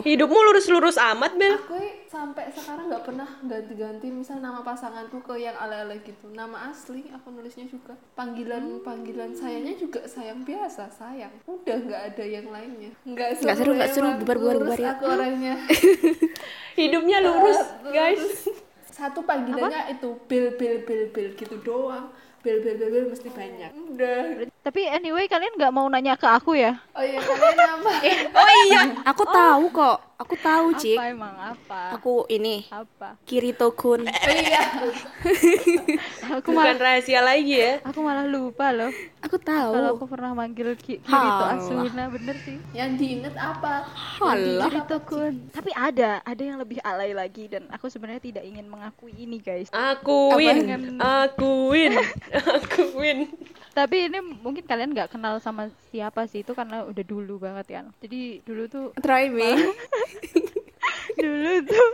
hidupmu 0.07 0.39
lurus-lurus 0.41 0.95
amat, 0.95 1.35
Bel? 1.35 1.59
Aku 1.59 1.75
sampai 2.07 2.47
sekarang 2.51 2.87
nggak 2.87 3.03
pernah 3.03 3.27
ganti-ganti 3.43 4.07
misal 4.09 4.39
nama 4.39 4.63
pasanganku 4.63 5.19
ke 5.21 5.35
yang 5.37 5.59
ala-ala 5.59 5.99
gitu. 5.99 6.31
Nama 6.31 6.71
asli 6.71 7.11
aku 7.11 7.35
nulisnya 7.35 7.67
juga. 7.67 7.99
Panggilan 8.15 8.79
panggilan 8.81 9.35
sayangnya 9.35 9.75
juga 9.75 10.07
sayang 10.07 10.47
biasa, 10.47 10.91
sayang. 10.91 11.35
Udah 11.45 11.75
nggak 11.77 12.03
ada 12.15 12.25
yang 12.25 12.47
lainnya. 12.49 12.95
Nggak 13.03 13.43
Nggak 13.43 13.57
seru, 13.57 13.71
nggak 13.75 13.91
seru. 13.91 14.07
emang 14.07 14.19
Bubar, 14.23 14.37
bubar, 14.39 14.55
lurus 14.55 14.69
bubar, 14.69 14.79
ya. 14.79 14.91
Aku 14.95 15.05
orangnya. 15.09 15.55
Hidupnya 16.79 17.19
lurus, 17.21 17.59
guys. 17.91 18.23
Satu 18.91 19.25
panggilannya 19.25 19.97
itu 19.97 20.13
bil 20.29 20.55
bil 20.55 20.85
bil 20.85 21.09
bil 21.09 21.29
gitu 21.33 21.57
doang. 21.63 22.13
Bil 22.41 22.57
bil 22.65 22.75
bil 22.81 22.89
bil 22.89 23.05
mesti 23.13 23.29
banyak. 23.29 23.71
Udah. 23.93 24.49
Tapi 24.65 24.81
anyway 24.89 25.29
kalian 25.29 25.57
nggak 25.61 25.73
mau 25.77 25.85
nanya 25.93 26.17
ke 26.17 26.25
aku 26.25 26.57
ya? 26.57 26.81
Oh 26.97 27.05
iya 27.05 27.21
kalian 27.21 27.57
apa? 27.61 27.91
Oh 28.41 28.51
iya. 28.69 28.81
aku 29.05 29.25
tahu 29.29 29.65
kok 29.73 30.10
aku 30.21 30.35
tahu 30.37 30.77
cik 30.77 30.95
Apa 30.95 31.05
emang 31.09 31.35
apa? 31.35 31.81
aku 31.91 32.29
ini 32.29 32.69
Apa? 32.69 33.17
Kirito 33.25 33.73
Kun 33.73 34.05
Oh 34.05 34.13
iya. 34.31 34.63
Aku 36.31 36.55
Bukan 36.55 36.63
malah 36.63 36.79
rahasia 36.79 37.21
lagi 37.21 37.59
ya. 37.59 37.83
aku 37.83 37.99
malah 38.01 38.23
lupa 38.23 38.71
loh. 38.71 38.93
aku 39.19 39.37
Kalau 39.41 39.91
aku 39.91 40.05
tahu 40.07 40.09
pernah 40.09 40.31
manggil 40.31 40.77
Ki- 40.77 41.01
Kirito 41.01 41.11
Halah. 41.43 41.59
Asuna 41.59 42.05
bener 42.07 42.37
sih. 42.39 42.57
Yang 42.71 42.91
diinget 42.97 43.35
apa? 43.35 43.83
Halah. 43.91 44.71
Kirito 44.71 44.97
Kun. 45.03 45.51
Tapi 45.51 45.71
ada, 45.73 46.23
ada 46.23 46.43
yang 46.43 46.59
lebih 46.59 46.79
alay 46.81 47.11
lagi 47.11 47.49
dan 47.49 47.67
aku 47.69 47.89
sebenarnya 47.89 48.23
tidak 48.23 48.45
ingin 48.45 48.69
mengakui 48.69 49.11
ini 49.13 49.41
guys. 49.41 49.67
Akuin, 49.73 50.71
akuin, 50.97 51.93
akuin. 52.55 53.19
Tapi 53.81 54.13
ini 54.13 54.21
mungkin 54.21 54.61
kalian 54.69 54.93
nggak 54.93 55.17
kenal 55.17 55.41
sama 55.41 55.73
siapa 55.89 56.29
sih 56.29 56.45
itu 56.45 56.53
karena 56.53 56.85
udah 56.85 57.01
dulu 57.01 57.41
banget 57.41 57.81
kan. 57.81 57.85
Jadi 58.05 58.45
dulu 58.45 58.69
tuh 58.69 58.87
try 59.01 59.33
me 59.33 59.57
dulu 61.25 61.53
tuh 61.65 61.89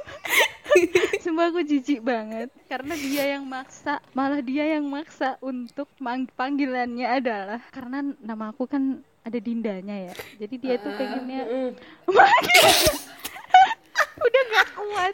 Sumpah 1.23 1.55
aku 1.55 1.63
jijik 1.63 2.03
banget 2.03 2.51
karena 2.67 2.99
dia 2.99 3.39
yang 3.39 3.47
maksa, 3.47 4.03
malah 4.13 4.43
dia 4.43 4.67
yang 4.77 4.85
maksa 4.91 5.39
untuk 5.39 5.87
panggilannya 6.35 7.07
adalah 7.07 7.63
karena 7.71 8.03
nama 8.19 8.51
aku 8.51 8.67
kan 8.67 9.01
ada 9.23 9.39
Dindanya 9.39 10.11
ya. 10.11 10.15
Jadi 10.43 10.55
dia 10.59 10.75
tuh 10.83 10.91
pengennya 10.95 11.43
Mm. 11.47 11.71
udah 14.27 14.43
gak 14.53 14.69
kuat. 14.75 15.13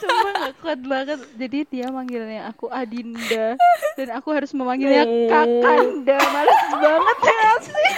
Sumpah 0.00 0.32
gak 0.36 0.54
kuat 0.64 0.80
banget. 0.84 1.20
Jadi 1.36 1.58
dia 1.68 1.86
manggilnya 1.92 2.48
aku 2.48 2.72
Adinda 2.72 3.56
dan 3.96 4.08
aku 4.16 4.28
harus 4.32 4.50
memanggilnya 4.56 5.04
Kakanda. 5.28 6.18
Males 6.32 6.62
banget 6.72 7.18
ya 7.22 7.52
sih. 7.60 7.92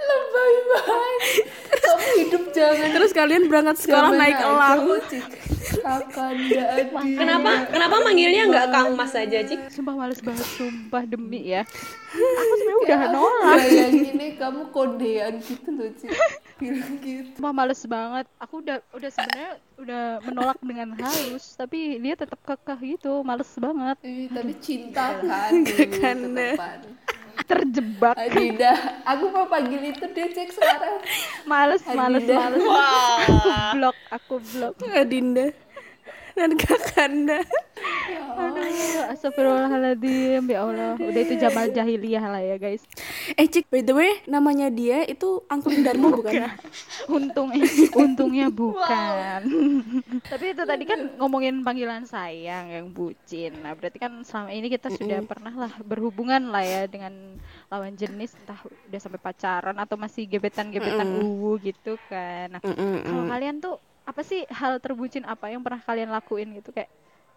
Lebay 0.00 0.54
banget. 0.66 1.22
Kamu 1.70 2.06
hidup 2.18 2.44
jangan 2.54 2.88
terus 2.92 3.10
kalian 3.14 3.42
berangkat 3.46 3.76
sekolah 3.82 4.10
naik 4.14 4.38
elang 4.38 4.80
Kakanda 5.80 6.62
Adi. 6.76 7.14
Kenapa? 7.14 7.50
Kenapa 7.70 7.96
manggilnya 8.02 8.42
nggak 8.50 8.66
Kang 8.74 8.88
Mas 8.98 9.14
aja, 9.14 9.38
Cik? 9.46 9.70
Sumpah 9.70 9.94
males 9.94 10.18
banget 10.18 10.46
sumpah 10.58 11.06
demi 11.06 11.46
ya. 11.46 11.62
Aku 12.10 12.54
sebenarnya 12.58 12.78
udah 12.82 13.00
nolak. 13.14 13.56
Kayak 13.62 13.90
gini 13.94 14.26
kamu 14.34 14.62
kodean 14.74 15.38
gitu 15.40 15.68
loh 15.70 15.90
Cik 15.94 16.10
Bilang 16.60 16.94
gitu 17.02 17.32
Sumpah 17.34 17.52
males 17.52 17.82
banget. 17.82 18.26
Aku 18.36 18.60
udah 18.60 18.78
udah 18.92 19.10
sebenarnya 19.10 19.50
udah 19.76 20.02
menolak 20.22 20.58
dengan 20.60 20.92
halus, 20.94 21.56
tapi 21.56 21.96
dia 21.98 22.14
tetap 22.14 22.36
kekeh 22.40 22.78
gitu, 22.94 23.24
males 23.24 23.48
banget. 23.56 23.96
Ih, 24.02 24.28
Tapi 24.28 24.52
cinta 24.60 25.16
kan 25.18 25.50
dulu 25.56 25.72
Kakanda. 25.88 26.48
tetepan. 26.52 26.80
Terjebak. 27.40 28.14
Adida 28.14 28.72
Aku 29.02 29.32
mau 29.32 29.48
panggil 29.48 29.90
itu 29.90 30.04
dia 30.12 30.28
cek 30.28 30.52
sekarang 30.52 31.00
Males, 31.42 31.82
males, 31.88 32.22
Adinda. 32.22 32.36
males. 32.36 32.62
Aku 32.62 33.34
blok, 33.74 33.96
aku 34.12 34.34
blok. 34.44 34.74
Adinda 34.86 35.46
dan 36.38 36.54
Kakanda 36.58 37.40
Aduh, 38.40 39.04
astagfirullahaladzim, 39.12 40.44
ya 40.48 40.64
Allah. 40.64 40.96
Udah 40.96 41.20
itu 41.20 41.34
zaman 41.36 41.72
jahiliyah 41.72 42.24
lah 42.24 42.42
ya 42.44 42.56
guys. 42.56 42.84
eh 43.36 43.46
cik 43.46 43.68
by 43.68 43.80
the 43.84 43.94
way 43.94 44.12
namanya 44.26 44.72
dia 44.72 45.04
itu 45.06 45.44
Angklung 45.48 45.84
Darmo 45.84 46.12
bukan 46.12 46.50
Untung, 47.08 47.52
untungnya 47.96 48.48
bukan. 48.48 49.40
Tapi 50.24 50.44
itu 50.56 50.62
tadi 50.64 50.84
kan 50.88 51.16
ngomongin 51.20 51.60
panggilan 51.64 52.04
sayang 52.08 52.72
yang 52.72 52.86
bucin. 52.92 53.60
Nah, 53.60 53.76
berarti 53.76 53.98
kan 54.00 54.12
selama 54.24 54.50
ini 54.52 54.68
kita 54.72 54.88
sudah 54.92 55.20
pernah 55.24 55.54
lah 55.66 55.72
berhubungan 55.84 56.52
lah 56.52 56.64
ya 56.64 56.82
dengan 56.88 57.36
lawan 57.68 57.96
jenis 57.96 58.34
entah 58.44 58.60
udah 58.64 59.00
sampai 59.00 59.20
pacaran 59.20 59.76
atau 59.76 59.96
masih 60.00 60.28
gebetan-gebetan 60.28 61.08
uwu 61.22 61.60
gitu 61.60 61.96
kan. 62.08 62.56
Nah, 62.56 62.60
kalau 62.60 63.24
kalian 63.28 63.60
tuh 63.60 63.76
apa 64.02 64.20
sih 64.20 64.42
hal 64.48 64.78
terbucin 64.78 65.22
apa 65.22 65.48
yang 65.48 65.60
pernah 65.60 65.78
kalian 65.78 66.10
lakuin 66.10 66.50
gitu 66.56 66.72
kayak 66.72 66.90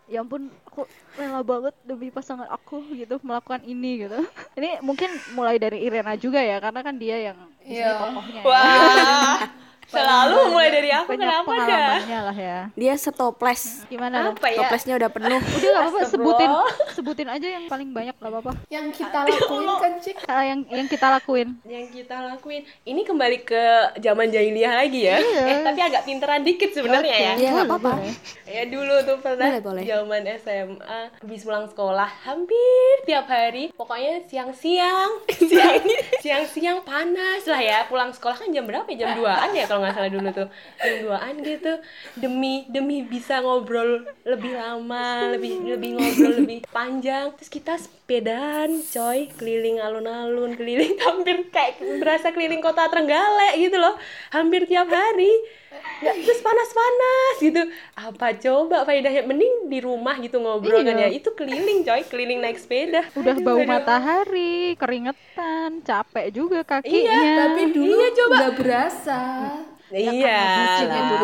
ya 0.04 0.20
ampun 0.20 0.52
aku 0.68 0.84
rela 1.16 1.40
banget 1.42 1.76
demi 1.82 2.10
pasangan 2.10 2.50
aku 2.50 2.84
gitu 2.92 3.20
melakukan 3.24 3.64
ini 3.64 4.04
gitu 4.04 4.20
ini 4.60 4.82
mungkin 4.82 5.08
mulai 5.32 5.56
dari 5.56 5.80
Irena 5.80 6.16
juga 6.16 6.44
ya 6.44 6.60
karena 6.60 6.82
kan 6.82 6.96
dia 6.98 7.32
yang 7.32 7.38
Iya. 7.64 7.96
tokohnya 7.96 8.42
ya. 8.44 8.52
Selalu 9.94 10.36
mulai 10.50 10.70
dari 10.70 10.90
aku 10.90 11.10
banyak 11.10 11.22
kenapa 11.22 11.52
dah? 11.64 11.96
lah 12.24 12.38
ya. 12.38 12.60
Dia 12.74 12.94
setoples 12.96 13.86
gimana 13.86 14.32
Apa 14.32 14.48
ya? 14.48 14.58
toplesnya 14.60 14.94
udah 14.98 15.10
penuh. 15.10 15.42
Udah 15.54 15.70
gak 15.70 15.84
apa-apa. 15.84 16.00
Sebutin 16.10 16.50
sebutin 16.94 17.28
aja 17.30 17.48
yang 17.50 17.66
paling 17.68 17.90
banyak 17.90 18.16
gak 18.16 18.28
apa-apa. 18.28 18.52
Yang 18.68 18.86
kita 18.98 19.20
lakuin 19.24 19.68
kan 19.76 19.94
Cik? 20.00 20.16
Ah, 20.26 20.44
yang 20.44 20.60
yang 20.68 20.88
kita 20.88 21.08
lakuin. 21.10 21.48
Yang 21.64 21.86
kita 21.94 22.16
lakuin. 22.26 22.62
Ini 22.84 23.02
kembali 23.04 23.38
ke 23.44 23.64
zaman 24.00 24.28
jahiliyah 24.30 24.74
lagi 24.76 25.02
ya. 25.04 25.18
Eh, 25.20 25.62
tapi 25.62 25.80
agak 25.80 26.04
pinteran 26.04 26.42
dikit 26.42 26.72
sebenarnya 26.72 27.14
ya. 27.14 27.34
Iya, 27.36 27.50
nggak 27.54 27.68
Boleh, 27.68 27.80
apa-apa. 27.80 27.92
Ya 28.46 28.64
dulu 28.66 28.96
tuh 29.04 29.18
pernah 29.20 29.48
Boleh, 29.50 29.62
boleh. 29.62 29.84
zaman 29.84 30.22
SMA 30.38 31.00
habis 31.20 31.42
pulang 31.44 31.66
sekolah 31.66 32.10
hampir 32.24 32.94
tiap 33.04 33.26
hari 33.26 33.70
pokoknya 33.74 34.24
siang-siang 34.26 35.12
siang 35.30 35.84
siang-siang 36.24 36.78
panas 36.82 37.44
lah 37.46 37.60
ya. 37.60 37.80
Pulang 37.86 38.10
sekolah 38.10 38.36
kan 38.36 38.50
jam 38.50 38.64
berapa 38.64 38.88
ya? 38.88 38.98
Jam 39.04 39.10
2an 39.18 39.50
ya 39.52 39.66
kalau 39.66 39.83
nggak 39.84 39.94
salah 39.94 40.10
dulu 40.10 40.30
tuh 40.32 40.48
jam 40.78 40.96
duaan 41.02 41.36
gitu 41.42 41.74
demi 42.16 42.54
demi 42.66 43.04
bisa 43.04 43.38
ngobrol 43.38 43.92
lebih 44.24 44.54
lama 44.54 45.28
lebih 45.30 45.60
lebih 45.68 45.90
ngobrol 45.94 46.34
lebih 46.40 46.64
panjang 46.70 47.30
terus 47.34 47.50
kita 47.50 47.76
sepedaan 47.76 48.72
coy 48.86 49.28
keliling 49.34 49.78
alun-alun 49.78 50.56
keliling 50.56 50.96
hampir 51.06 51.50
kayak 51.50 51.76
berasa 52.00 52.32
keliling 52.32 52.60
kota 52.60 52.88
Trenggalek 52.88 53.60
gitu 53.60 53.76
loh 53.76 54.00
hampir 54.30 54.64
tiap 54.64 54.88
hari 54.88 55.32
nggak 55.74 56.16
terus 56.22 56.40
panas-panas 56.40 57.36
gitu 57.40 57.62
apa 57.96 58.28
coba 58.38 58.78
faedahnya 58.84 59.26
mending 59.26 59.68
di 59.68 59.80
rumah 59.80 60.16
gitu 60.18 60.38
ngobrol 60.38 60.80
kan 60.80 60.94
Iya. 60.94 61.10
ya 61.10 61.18
itu 61.18 61.34
keliling 61.34 61.82
coy 61.82 62.02
keliling 62.06 62.40
naik 62.40 62.56
sepeda 62.56 63.02
Udah 63.14 63.34
Aduh, 63.34 63.42
bau 63.42 63.58
aduh. 63.58 63.66
matahari, 63.68 64.78
keringetan, 64.78 65.82
capek 65.82 66.30
juga 66.30 66.62
kakinya. 66.62 67.10
Iya, 67.10 67.34
tapi 67.40 67.62
dulu 67.70 67.96
Iya, 67.96 68.10
coba. 68.14 68.36
nggak 68.38 68.54
berasa. 68.56 69.20
Iya, 69.94 70.42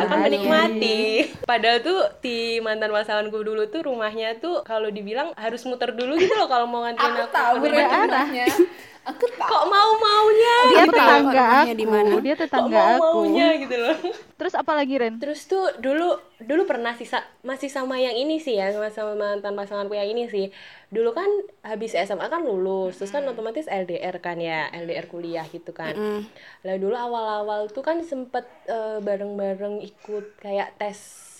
kan 0.05 0.21
aja. 0.21 0.21
menikmati. 0.29 0.99
Padahal 1.41 1.81
tuh 1.81 1.99
di 2.21 2.61
mantan 2.61 2.93
pasanganku 2.93 3.41
dulu 3.41 3.65
tuh 3.67 3.81
rumahnya 3.81 4.37
tuh 4.37 4.61
kalau 4.61 4.93
dibilang 4.93 5.33
harus 5.33 5.65
muter 5.65 5.89
dulu 5.91 6.13
gitu 6.15 6.37
loh 6.37 6.45
kalau 6.45 6.69
mau 6.69 6.85
nganterin 6.85 7.17
Aku 7.17 7.25
aku. 7.25 7.33
tahu 7.33 7.55
arahnya. 7.65 8.45
Aku 9.07 9.25
tahu. 9.37 9.49
Kok 9.49 9.63
mau 9.69 9.91
maunya? 9.95 10.55
dia 10.69 10.83
Aku 10.83 10.93
tetangga 10.93 11.31
rumahnya 11.31 11.73
di 11.73 11.85
aku, 11.85 11.93
mana. 11.93 12.13
dia 12.19 12.35
Kok 12.35 12.41
tetangga 12.45 12.79
mau 12.79 12.91
aku. 12.95 13.03
maunya 13.23 13.47
gitu 13.61 13.75
loh. 13.79 13.97
Terus 14.39 14.53
apa 14.55 14.71
lagi 14.75 14.93
Ren? 14.99 15.13
Terus 15.19 15.41
tuh 15.47 15.65
dulu 15.79 16.19
dulu 16.39 16.61
pernah 16.63 16.95
sih 16.95 17.07
masih 17.43 17.67
sama 17.67 17.99
yang 17.99 18.15
ini 18.15 18.39
sih 18.39 18.55
ya 18.55 18.71
sama 18.71 18.87
sama 18.91 19.13
mantan 19.15 19.53
pasanganku 19.53 19.95
yang 19.95 20.09
ini 20.09 20.27
sih. 20.27 20.51
Dulu 20.89 21.13
kan 21.13 21.29
habis 21.61 21.93
SMA 21.93 22.25
kan 22.27 22.41
lulus, 22.41 22.97
terus 22.97 23.13
kan 23.13 23.23
otomatis 23.29 23.69
LDR 23.69 24.17
kan 24.19 24.41
ya, 24.41 24.67
LDR 24.73 25.05
kuliah 25.05 25.45
gitu 25.47 25.69
kan. 25.71 25.93
Mm. 25.93 26.21
Lah 26.65 26.75
dulu 26.81 26.95
awal-awal 26.97 27.69
tuh 27.69 27.85
kan 27.85 28.01
sempet 28.01 28.45
eh, 28.65 28.97
bareng-bareng 28.99 29.85
ikut 29.85 30.41
kayak 30.41 30.75
tes 30.81 30.97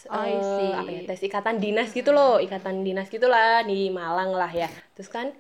I 0.08 0.40
see. 0.40 0.72
apa 0.72 0.90
ya 0.90 1.02
tes 1.04 1.20
ikatan 1.28 1.60
dinas 1.60 1.92
gitu 1.92 2.16
loh 2.16 2.40
ikatan 2.40 2.88
dinas 2.88 3.12
gitulah 3.12 3.66
di 3.68 3.92
Malang 3.92 4.32
lah 4.32 4.48
ya. 4.48 4.72
Terus 4.96 5.10
kan 5.12 5.36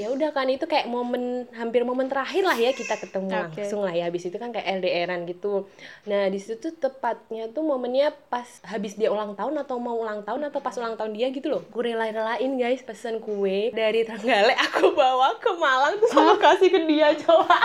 ya 0.00 0.08
udah 0.08 0.32
kan 0.32 0.48
itu 0.48 0.64
kayak 0.64 0.88
momen 0.88 1.44
hampir 1.52 1.84
momen 1.84 2.08
terakhir 2.08 2.44
lah 2.48 2.56
ya 2.56 2.72
kita 2.72 2.96
ketemu 2.96 3.28
Oke. 3.28 3.60
langsung 3.60 3.84
lah 3.84 3.92
ya. 3.92 4.08
Habis 4.08 4.32
itu 4.32 4.36
kan 4.40 4.54
kayak 4.54 4.80
LDRan 4.80 5.28
gitu. 5.28 5.68
Nah 6.08 6.32
di 6.32 6.38
situ 6.40 6.56
tuh 6.56 6.72
tepatnya 6.76 7.52
tuh 7.52 7.60
momennya 7.60 8.12
pas 8.32 8.46
habis 8.64 8.96
dia 8.96 9.12
ulang 9.12 9.36
tahun 9.36 9.60
atau 9.60 9.76
mau 9.76 9.96
ulang 10.00 10.24
tahun 10.24 10.48
atau 10.48 10.60
pas 10.64 10.72
ulang 10.80 10.96
tahun 10.96 11.12
dia 11.12 11.28
gitu 11.34 11.52
loh. 11.52 11.62
Gue 11.68 11.92
rela-relain 11.92 12.52
guys 12.56 12.80
pesan 12.86 13.20
kue 13.20 13.74
dari 13.74 14.06
Trenggalek. 14.06 14.56
Aku 14.70 14.96
bawa 14.96 15.36
ke 15.36 15.50
Malang 15.58 15.98
terus 16.00 16.14
aku 16.14 16.36
kasih 16.40 16.68
ke 16.72 16.80
dia 16.88 17.12
coba. 17.20 17.58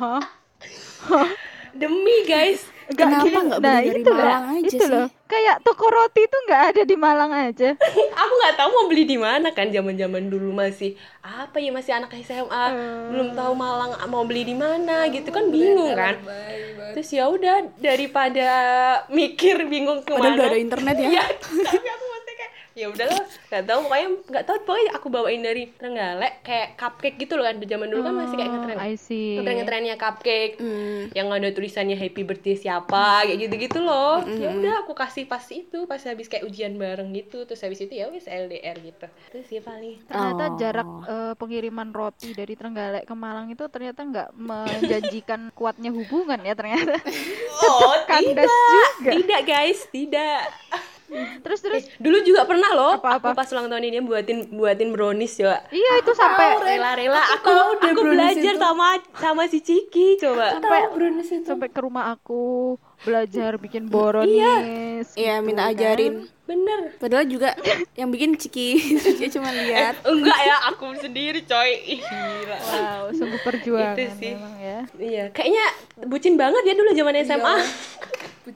Hah? 0.00 0.24
demi 1.70 2.26
guys 2.26 2.66
Nggak, 2.90 3.06
Kenapa 3.06 3.22
gini- 3.24 3.46
nggak 3.46 3.60
nah, 3.60 3.70
beli 3.70 3.86
dari 3.86 4.00
itu 4.02 4.10
lah, 4.10 4.18
Malang 4.20 4.46
aja 4.50 4.66
itu 4.66 4.82
sih? 4.82 4.90
loh. 4.90 5.06
Kayak 5.30 5.56
toko 5.62 5.86
roti 5.86 6.20
itu 6.26 6.36
nggak 6.42 6.62
ada 6.74 6.82
di 6.82 6.96
Malang 6.98 7.30
aja. 7.30 7.68
aku 8.20 8.32
nggak 8.34 8.54
tahu 8.58 8.68
mau 8.68 8.86
beli 8.86 9.04
di 9.06 9.14
mana 9.14 9.48
kan 9.50 9.70
zaman 9.70 9.94
zaman 9.94 10.26
dulu 10.26 10.50
masih 10.50 10.98
apa 11.20 11.56
ya 11.56 11.70
masih 11.70 11.92
anak 11.94 12.10
SMA 12.18 12.64
belum 13.12 13.28
tahu 13.32 13.52
Malang 13.54 13.94
mau 14.08 14.24
beli 14.24 14.42
di 14.42 14.56
mana 14.56 15.06
gitu 15.06 15.30
kan 15.30 15.46
bingung 15.46 15.92
kan 15.92 16.16
terus 16.90 17.06
ya 17.08 17.28
udah 17.28 17.70
daripada 17.78 18.48
mikir 19.06 19.68
bingung 19.68 20.02
Padahal 20.02 20.18
ke 20.18 20.24
mana 20.24 20.34
udah 20.34 20.46
ada 20.48 20.58
internet 20.58 20.96
ya. 20.96 21.06
Iya, 21.10 21.24
tapi 21.62 21.86
aku 21.86 22.04
masih 22.06 22.24
kayak 22.26 22.29
ya 22.80 22.88
udahlah 22.88 23.20
nggak 23.46 23.62
tahu 23.62 23.80
pokoknya 23.82 24.08
nggak 24.26 24.44
tahu 24.44 24.56
pokoknya 24.62 24.90
aku 24.92 25.06
bawain 25.06 25.40
dari 25.40 25.68
Trenggalek 25.70 26.34
kayak 26.40 26.68
cupcake 26.74 27.16
gitu 27.18 27.34
loh 27.34 27.44
kan 27.44 27.60
zaman 27.60 27.86
dulu 27.86 28.02
kan 28.02 28.14
masih 28.16 28.34
kayak 28.34 28.50
ngetren 28.50 28.68
Oh, 28.72 28.82
I 28.82 28.94
see. 28.94 29.36
ngetren 29.36 29.56
ngetrennya 29.58 29.94
cupcake 29.94 30.54
Hmm. 30.56 31.12
yang 31.12 31.28
ada 31.28 31.48
tulisannya 31.50 31.94
happy 31.94 32.22
birthday 32.22 32.56
siapa 32.56 33.22
kayak 33.22 33.38
gitu 33.38 33.54
gitu 33.60 33.78
loh 33.78 34.24
ya 34.24 34.48
udah 34.50 34.74
aku 34.80 34.92
kasih 34.92 35.24
pas 35.24 35.44
itu 35.46 35.84
pas 35.84 36.00
habis 36.00 36.26
kayak 36.26 36.42
ujian 36.42 36.72
bareng 36.74 37.12
gitu 37.12 37.44
terus 37.44 37.60
habis 37.60 37.78
itu 37.78 37.92
ya 37.92 38.08
wis 38.08 38.24
LDR 38.24 38.76
gitu 38.78 39.06
terus 39.30 39.46
ya 39.46 39.60
paling 39.60 40.00
Ternyata 40.02 40.42
Oh. 40.42 40.56
jarak 40.56 40.88
eh, 41.04 41.34
pengiriman 41.34 41.88
roti 41.90 42.30
dari 42.30 42.54
Trenggalek 42.54 43.04
ke 43.04 43.14
Malang 43.14 43.48
itu 43.48 43.66
ternyata 43.66 44.00
nggak 44.00 44.28
menjanjikan 44.34 45.40
kuatnya 45.56 45.90
hubungan 45.90 46.40
ya 46.40 46.54
ternyata. 46.54 46.96
oh 47.62 47.96
kandas 48.08 48.46
tidak 48.46 48.48
juga. 48.96 49.10
tidak 49.12 49.40
guys 49.44 49.80
tidak 49.90 50.40
Terus 51.40 51.58
terus 51.60 51.82
Eh, 51.82 51.98
dulu 51.98 52.22
juga 52.22 52.42
pernah 52.42 52.70
loh 52.70 52.92
Apa-apa? 52.94 53.18
aku 53.26 53.36
pas 53.36 53.48
ulang 53.50 53.66
tahun 53.66 53.84
ini 53.84 53.98
buatin 54.00 54.38
buatin 54.50 54.88
brownies 54.90 55.34
ya 55.36 55.58
iya 55.68 55.92
itu 55.98 56.12
sampai 56.12 56.54
rela-rela 56.56 57.18
aku 57.34 57.46
tahu 57.46 57.70
deh 57.76 57.88
aku 57.88 58.00
brownies 58.00 58.14
belajar 58.36 58.52
itu. 58.52 58.60
sama 58.60 58.86
sama 59.12 59.42
si 59.44 59.58
Ciki 59.58 60.06
coba 60.16 60.46
sampai 60.54 60.80
brownies 60.88 61.30
itu. 61.32 61.44
sampai 61.44 61.66
ke 61.66 61.80
rumah 61.80 62.12
aku 62.12 62.74
belajar 63.00 63.56
bikin 63.56 63.88
brownies. 63.88 65.08
Iya, 65.10 65.40
minta 65.40 65.64
gitu 65.64 65.72
kan. 65.72 65.74
ajarin. 65.74 66.14
bener 66.42 66.80
Padahal 66.96 67.24
juga 67.24 67.54
yang 67.94 68.08
bikin 68.08 68.34
Ciki, 68.34 68.74
dia 69.18 69.30
cuma 69.30 69.48
lihat. 69.48 70.02
enggak 70.04 70.38
ya 70.40 70.56
aku 70.68 70.92
sendiri 70.94 71.40
coy 71.42 71.70
gila 71.96 72.58
Wow, 72.60 73.02
sungguh 73.10 73.40
perjuangan 73.40 73.96
Itu 73.96 74.04
sih. 74.14 74.32
memang 74.32 74.54
ya. 74.58 74.78
iya 74.96 75.24
kayaknya 75.28 75.64
bucin 76.04 76.34
banget 76.34 76.62
ya 76.62 76.74
dulu 76.74 76.90
zaman 76.92 77.14
SMA 77.20 77.54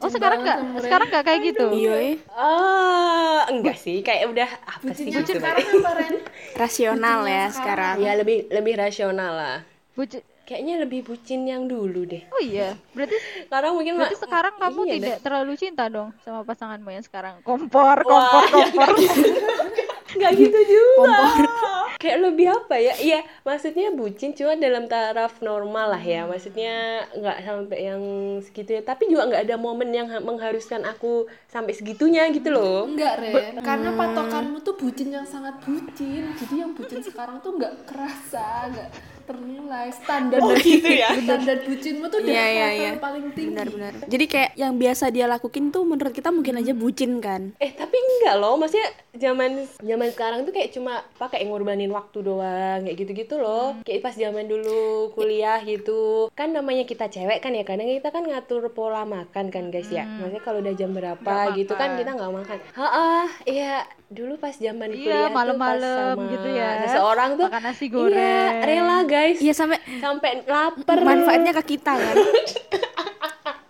Oh 0.00 0.08
sekarang 0.08 0.40
nggak 0.42 0.58
sekarang 0.80 1.06
nggak 1.12 1.24
kayak 1.28 1.40
gitu. 1.52 1.66
Iya, 1.76 1.94
eh. 2.00 2.16
Ah, 2.32 3.44
enggak 3.52 3.76
sih, 3.76 4.00
kayak 4.00 4.32
udah 4.32 4.48
apa 4.64 4.90
sih 4.96 5.12
gitu. 5.12 5.36
sekarang 5.36 5.60
apa 5.60 5.90
Ren? 5.92 6.14
rasional 6.62 7.20
ya 7.28 7.44
sekarang. 7.52 7.94
Ya 8.00 8.12
lebih 8.16 8.48
lebih 8.48 8.74
rasional 8.80 9.32
lah. 9.36 9.58
Buci- 9.94 10.24
Kayaknya 10.44 10.84
lebih 10.84 11.08
bucin 11.08 11.48
yang 11.48 11.64
dulu 11.64 12.04
deh. 12.04 12.20
Oh 12.28 12.36
iya, 12.36 12.76
berarti 12.92 13.16
Sekarang 13.48 13.72
mungkin 13.80 13.96
berarti 13.96 14.16
sekarang 14.20 14.54
kamu 14.60 14.80
iya 14.84 14.92
tidak 14.92 15.08
deh. 15.08 15.22
terlalu 15.24 15.52
cinta 15.56 15.84
dong 15.88 16.12
sama 16.20 16.44
pasanganmu 16.44 16.90
yang 16.92 17.00
sekarang. 17.00 17.40
Kompor, 17.40 18.04
kompor, 18.04 18.44
kompor. 18.52 18.92
Nggak 20.14 20.32
gitu 20.38 20.60
juga. 20.66 21.18
Kayak 22.02 22.18
lebih 22.20 22.46
apa 22.52 22.76
ya? 22.76 22.94
Iya, 23.00 23.20
maksudnya 23.46 23.88
bucin 23.94 24.36
cuma 24.36 24.58
dalam 24.58 24.84
taraf 24.84 25.40
normal 25.40 25.96
lah 25.96 26.02
ya. 26.02 26.28
Maksudnya 26.28 27.06
nggak 27.16 27.38
sampai 27.40 27.78
yang 27.80 28.02
segitu 28.44 28.76
ya. 28.76 28.82
Tapi 28.84 29.08
juga 29.08 29.30
nggak 29.30 29.42
ada 29.48 29.56
momen 29.56 29.88
yang 29.94 30.10
ha- 30.12 30.20
mengharuskan 30.20 30.84
aku 30.84 31.24
sampai 31.48 31.72
segitunya 31.72 32.28
gitu 32.28 32.52
loh. 32.52 32.84
Enggak, 32.84 33.24
Ren. 33.24 33.56
Karena 33.62 33.94
patokanmu 33.94 34.60
tuh 34.60 34.76
bucin 34.76 35.14
yang 35.14 35.24
sangat 35.24 35.56
bucin. 35.64 36.28
Jadi 36.36 36.54
yang 36.60 36.76
bucin 36.76 37.00
sekarang 37.00 37.40
tuh 37.40 37.56
nggak 37.56 37.88
kerasa, 37.88 38.68
nggak 38.68 39.13
ternilai. 39.24 39.88
Standar 39.90 40.38
Oh, 40.38 40.54
gitu 40.54 40.86
ya? 40.86 41.10
Standar 41.24 41.56
bucinmu 41.60 42.06
tuh 42.06 42.18
udah 42.20 42.30
Iya, 42.30 42.44
iya, 42.46 42.66
level 42.66 42.78
iya. 42.78 42.90
paling 42.96 43.24
tinggi. 43.32 43.50
Benar-benar. 43.50 43.92
Jadi 44.04 44.24
kayak 44.26 44.50
yang 44.54 44.74
biasa 44.74 45.04
dia 45.08 45.26
lakuin 45.26 45.68
tuh 45.68 45.82
menurut 45.82 46.12
kita 46.12 46.28
mungkin 46.28 46.54
aja 46.56 46.72
bucin 46.72 47.18
kan. 47.18 47.52
Eh 47.58 47.72
tapi 47.72 47.96
enggak 47.96 48.34
loh, 48.36 48.54
maksudnya 48.54 48.88
zaman 49.14 49.50
zaman 49.78 50.08
sekarang 50.10 50.44
tuh 50.44 50.52
kayak 50.52 50.70
cuma 50.70 51.02
pakai 51.16 51.44
ngorbanin 51.44 51.90
waktu 51.90 52.20
doang 52.20 52.84
kayak 52.84 52.96
gitu-gitu 52.96 53.36
loh. 53.36 53.76
Kayak 53.82 54.00
pas 54.02 54.14
zaman 54.14 54.44
dulu 54.44 54.84
kuliah 55.12 55.60
gitu. 55.60 56.28
Kan 56.32 56.52
namanya 56.52 56.84
kita 56.84 57.06
cewek 57.06 57.40
kan 57.40 57.50
ya, 57.50 57.62
kadang 57.62 57.86
kita 57.86 58.08
kan 58.08 58.22
ngatur 58.22 58.68
pola 58.70 59.02
makan 59.02 59.48
kan 59.48 59.68
guys 59.68 59.88
ya. 59.88 60.04
Maksudnya 60.04 60.40
kalau 60.40 60.58
udah 60.60 60.74
jam 60.74 60.90
berapa 60.90 61.32
gitu 61.54 61.72
kan 61.72 61.96
kita 61.96 62.10
nggak 62.12 62.32
makan. 62.34 62.58
Heeh, 62.74 63.24
iya 63.46 63.74
dulu 64.14 64.38
pas 64.38 64.54
zaman 64.54 64.88
Iya, 64.88 64.96
kuliah 64.96 65.28
malam-malam 65.28 66.14
gitu 66.30 66.48
ya. 66.48 66.86
Seseorang 66.86 67.30
tuh 67.34 67.46
Makan 67.50 67.62
nasi 67.64 67.84
Iya, 67.84 67.92
goreng. 67.92 68.52
rela 68.62 68.98
guys. 69.04 69.38
Iya 69.38 69.52
sampai 69.52 69.78
Sampai 69.98 70.30
lapar. 70.40 70.98
manfaatnya 71.02 71.52
ke 71.52 71.62
kita 71.68 71.92
kan. 71.92 72.14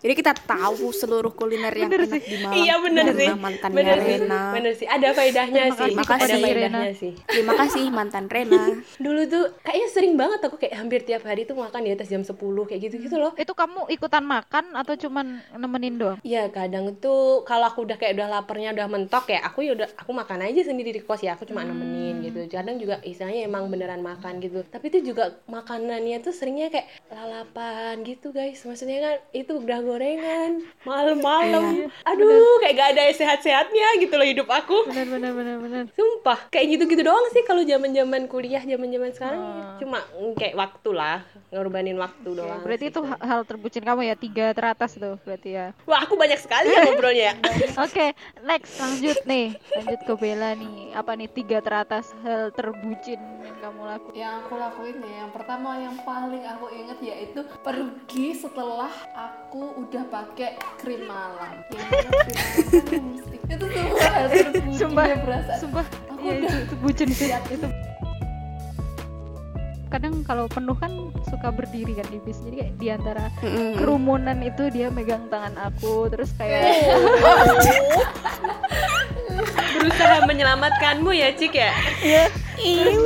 Jadi 0.04 0.14
kita 0.14 0.36
tahu 0.36 0.92
seluruh 0.92 1.32
kuliner 1.32 1.72
yang 1.72 1.88
enak 1.88 2.20
di 2.20 2.36
Malang. 2.36 2.60
Iya 2.60 2.74
bener 2.76 3.04
Karena 3.08 3.16
sih. 3.16 3.28
Mantannya 3.40 3.76
Bener 3.80 3.96
sih. 3.96 4.08
Rena. 4.20 4.40
Bener 4.52 4.72
sih. 4.76 4.86
Ada 4.86 5.08
faedahnya 5.10 5.62
Terima 5.64 5.72
sih. 5.72 5.80
kasih 5.80 5.96
kepada 5.96 6.20
Ada 6.20 6.36
Rena. 6.36 6.44
faedahnya 6.44 6.92
sih. 6.92 7.12
Terima 7.24 7.52
kasih 7.56 7.84
mantan 7.88 8.24
Rena. 8.28 8.62
dulu 9.04 9.20
tuh 9.24 9.44
kayaknya 9.64 9.88
sering 9.88 10.14
banget 10.14 10.40
aku 10.44 10.56
kayak 10.60 10.74
hampir 10.76 11.00
tiap 11.02 11.24
hari 11.24 11.48
tuh 11.48 11.56
makan 11.56 11.80
di 11.80 11.90
atas 11.90 12.06
jam 12.06 12.20
10 12.20 12.36
kayak 12.36 12.80
gitu 12.82 12.96
gitu 13.00 13.16
loh 13.16 13.32
Itu 13.34 13.56
kamu 13.56 13.88
ikutan 13.88 14.20
makan 14.20 14.76
atau 14.76 14.92
cuman 14.94 15.40
nemenin 15.56 15.96
doang? 15.96 16.18
Iya 16.20 16.52
kadang 16.52 16.92
tuh 17.00 17.40
kalau 17.42 17.64
aku 17.64 17.82
udah 17.82 17.96
kayak 17.96 18.20
udah 18.20 18.28
laparnya 18.30 18.76
udah 18.76 18.86
mentok 18.86 19.32
ya 19.32 19.40
aku 19.40 19.64
ya 19.64 19.72
udah 19.72 19.88
aku 19.96 20.12
makan 20.12 20.44
aja 20.44 20.68
sendiri 20.68 20.92
di 20.92 21.00
kos 21.00 21.24
ya 21.24 21.32
aku 21.32 21.48
cuma 21.48 21.64
nemenin 21.64 22.20
gitu 22.20 22.44
kadang 22.46 22.76
juga 22.76 23.00
istilahnya 23.00 23.48
emang 23.48 23.72
beneran 23.72 24.04
makan 24.04 24.36
gitu 24.38 24.60
tapi 24.68 24.92
itu 24.92 25.12
juga 25.12 25.32
makanannya 25.48 26.20
tuh 26.20 26.30
seringnya 26.30 26.68
kayak 26.68 26.92
lalapan 27.08 28.04
gitu 28.04 28.30
guys 28.30 28.60
maksudnya 28.62 28.98
kan 29.00 29.16
itu 29.32 29.52
udah 29.54 29.78
gorengan 29.94 30.59
malam-malam 30.83 31.87
aduh 32.02 32.59
kayak 32.59 32.74
gak 32.74 32.88
ada 32.98 33.02
sehat-sehatnya 33.14 34.02
gitu 34.02 34.14
loh 34.18 34.26
hidup 34.26 34.50
aku 34.50 34.90
Benar 34.90 35.07
benar 35.07 35.33
benar 35.33 35.57
benar. 35.62 35.85
Sumpah, 35.94 36.50
kayak 36.50 36.66
gitu-gitu 36.76 37.02
doang 37.02 37.24
sih 37.30 37.46
kalau 37.46 37.62
zaman-zaman 37.62 38.26
kuliah, 38.26 38.61
zaman-zaman 38.61 39.11
sekarang 39.14 39.40
cuma 39.78 40.02
mm, 40.12 40.35
kayak 40.35 40.54
waktu 40.54 40.90
lah, 40.90 41.22
ngorbanin 41.48 41.94
waktu 41.94 42.26
doang. 42.26 42.61
Berarti 42.62 42.88
sih. 42.88 42.92
itu 42.92 43.00
ha- 43.00 43.20
hal 43.22 43.40
terbucin 43.46 43.80
kamu 43.80 44.09
ya 44.09 44.16
tiga 44.16 44.50
teratas 44.50 44.96
tuh 44.96 45.16
berarti 45.22 45.50
ya. 45.54 45.66
Wah, 45.85 46.02
aku 46.02 46.18
banyak 46.18 46.37
sekali 46.37 46.68
ya 46.68 46.85
ngobrolnya. 46.85 47.33
Oke, 47.85 48.12
next 48.42 48.76
lanjut 48.76 49.18
nih, 49.24 49.54
lanjut 49.72 50.00
ke 50.02 50.14
Bella 50.18 50.50
nih. 50.54 50.74
Apa 50.92 51.14
nih 51.14 51.28
tiga 51.30 51.59
teratas 51.61 52.11
hal 52.22 52.50
terbucin 52.50 53.20
yang 53.44 53.57
kamu 53.62 53.80
lakukan? 53.87 54.12
yang 54.14 54.35
aku 54.40 54.54
lakuin 54.57 54.96
ya 55.00 55.26
yang 55.26 55.33
pertama 55.33 55.70
yang 55.76 55.96
paling 56.00 56.44
aku 56.44 56.66
inget 56.70 56.98
yaitu 57.00 57.40
pergi 57.61 58.26
setelah 58.33 58.90
aku 59.12 59.74
udah 59.85 60.05
pakai 60.09 60.57
krim 60.81 61.05
malam. 61.05 61.53
Krim 62.88 63.05
itu 63.44 63.64
semua 63.68 64.09
hal 64.09 64.27
terburu 64.33 64.73
sumpah 64.73 65.05
berasa 65.20 65.53
sumpah. 65.61 65.87
Aku 66.09 66.25
iya, 66.25 66.33
udah 66.40 66.49
itu, 66.49 66.64
itu 66.64 66.75
bucin 66.81 67.09
sih 67.12 67.29
itu. 67.53 67.68
Kadang 69.92 70.25
kalau 70.27 70.49
penuh 70.51 70.75
kan 70.75 70.90
suka 71.29 71.53
berdiri 71.53 71.94
kan 72.01 72.09
di 72.09 72.18
bis. 72.25 72.40
Jadi 72.40 72.57
kayak 72.64 72.73
di 72.81 72.87
antara 72.88 73.29
kerumunan 73.79 74.40
itu 74.40 74.73
dia 74.73 74.88
megang 74.88 75.29
tangan 75.29 75.55
aku 75.61 76.09
terus 76.09 76.33
kayak 76.40 76.64
Berusaha 79.79 80.16
menyelamatkanmu 80.27 81.11
ya, 81.14 81.35
Cik 81.35 81.55
ya? 81.55 81.73
ya 82.01 82.25
terus, 82.55 82.99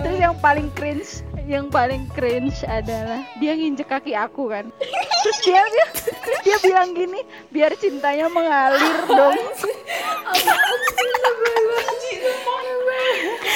terus 0.00 0.18
yang 0.18 0.36
paling 0.40 0.68
cringe 0.72 1.20
yang 1.44 1.68
paling 1.68 2.08
cringe 2.16 2.64
adalah 2.64 3.20
dia 3.36 3.52
nginjek 3.52 3.84
kaki 3.84 4.16
aku 4.16 4.48
kan? 4.48 4.72
Terus 4.80 5.38
dia 5.44 5.60
dia 5.60 5.86
terus 6.24 6.40
dia 6.40 6.56
bilang 6.64 6.96
gini 6.96 7.20
biar 7.52 7.76
cintanya 7.76 8.32
mengalir 8.32 9.04
dong. 9.04 9.36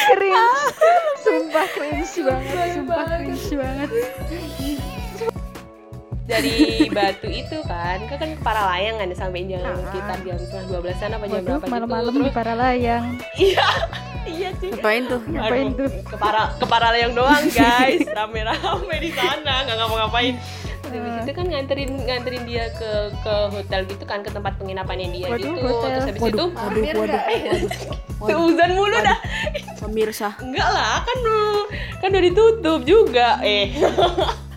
Cringe. 0.09 0.53
Sumpah 1.25 1.67
cringe 1.73 2.17
banget 2.25 2.69
sumpah 2.77 3.05
cringe 3.09 3.49
banget 3.57 3.91
Dari 6.29 6.53
batu 6.88 7.25
itu 7.27 7.59
kan, 7.64 8.05
kan 8.05 8.17
kan 8.17 8.31
ke 8.31 8.43
Paralayang 8.45 9.01
kan 9.01 9.09
sampai 9.11 9.49
jam 9.49 9.64
sekitar 9.64 10.19
jam 10.21 10.37
setengah 10.37 10.64
12 10.77 11.01
an 11.01 11.11
apa 11.11 11.25
jam 11.25 11.33
waduh 11.33 11.45
berapa 11.49 11.57
gitu. 11.59 11.73
malam-malam 11.73 12.12
di 12.12 12.21
Terus- 12.21 12.37
Paralayang 12.37 13.05
Iya, 13.35 13.67
iya 14.37 14.49
Cik. 14.53 14.71
Ngapain 14.75 15.03
tuh? 15.05 15.21
ngapain 15.27 15.67
Aduh, 15.67 15.77
tuh 15.79 15.91
Ke, 16.05 16.17
para, 16.17 16.43
ke 16.53 16.64
Paralayang 16.64 17.12
doang 17.12 17.45
guys, 17.51 18.05
rame-rame 18.07 18.97
di 18.99 19.11
sana, 19.11 19.64
nggak 19.64 19.77
ngapa-ngapain. 19.79 20.35
Terus 20.79 20.95
Habis 20.95 21.17
itu 21.19 21.33
kan 21.35 21.47
nganterin 21.47 21.91
nganterin 21.99 22.43
dia 22.45 22.64
ke 22.73 22.91
ke 23.19 23.35
hotel 23.51 23.81
gitu 23.85 24.05
kan 24.05 24.21
ke 24.21 24.31
tempat 24.31 24.57
penginapannya 24.57 25.09
dia 25.11 25.27
Waduh, 25.27 25.41
gitu. 25.49 25.61
hotel. 25.62 25.88
Terus 25.91 26.05
habis 26.07 26.21
Waduh, 26.21 26.37
itu 26.37 26.45
waduh, 26.51 26.81
waduh, 26.81 27.01
waduh. 27.01 27.23
waduh. 28.21 28.29
seuzan 28.29 28.71
mulu 28.73 28.97
dah. 28.99 29.19
Pemirsa, 29.79 30.29
Enggak 30.38 30.69
lah, 30.69 31.01
kan 31.01 31.19
kan 31.99 32.09
udah 32.11 32.23
ditutup 32.23 32.81
juga. 32.85 33.41
Eh. 33.41 33.73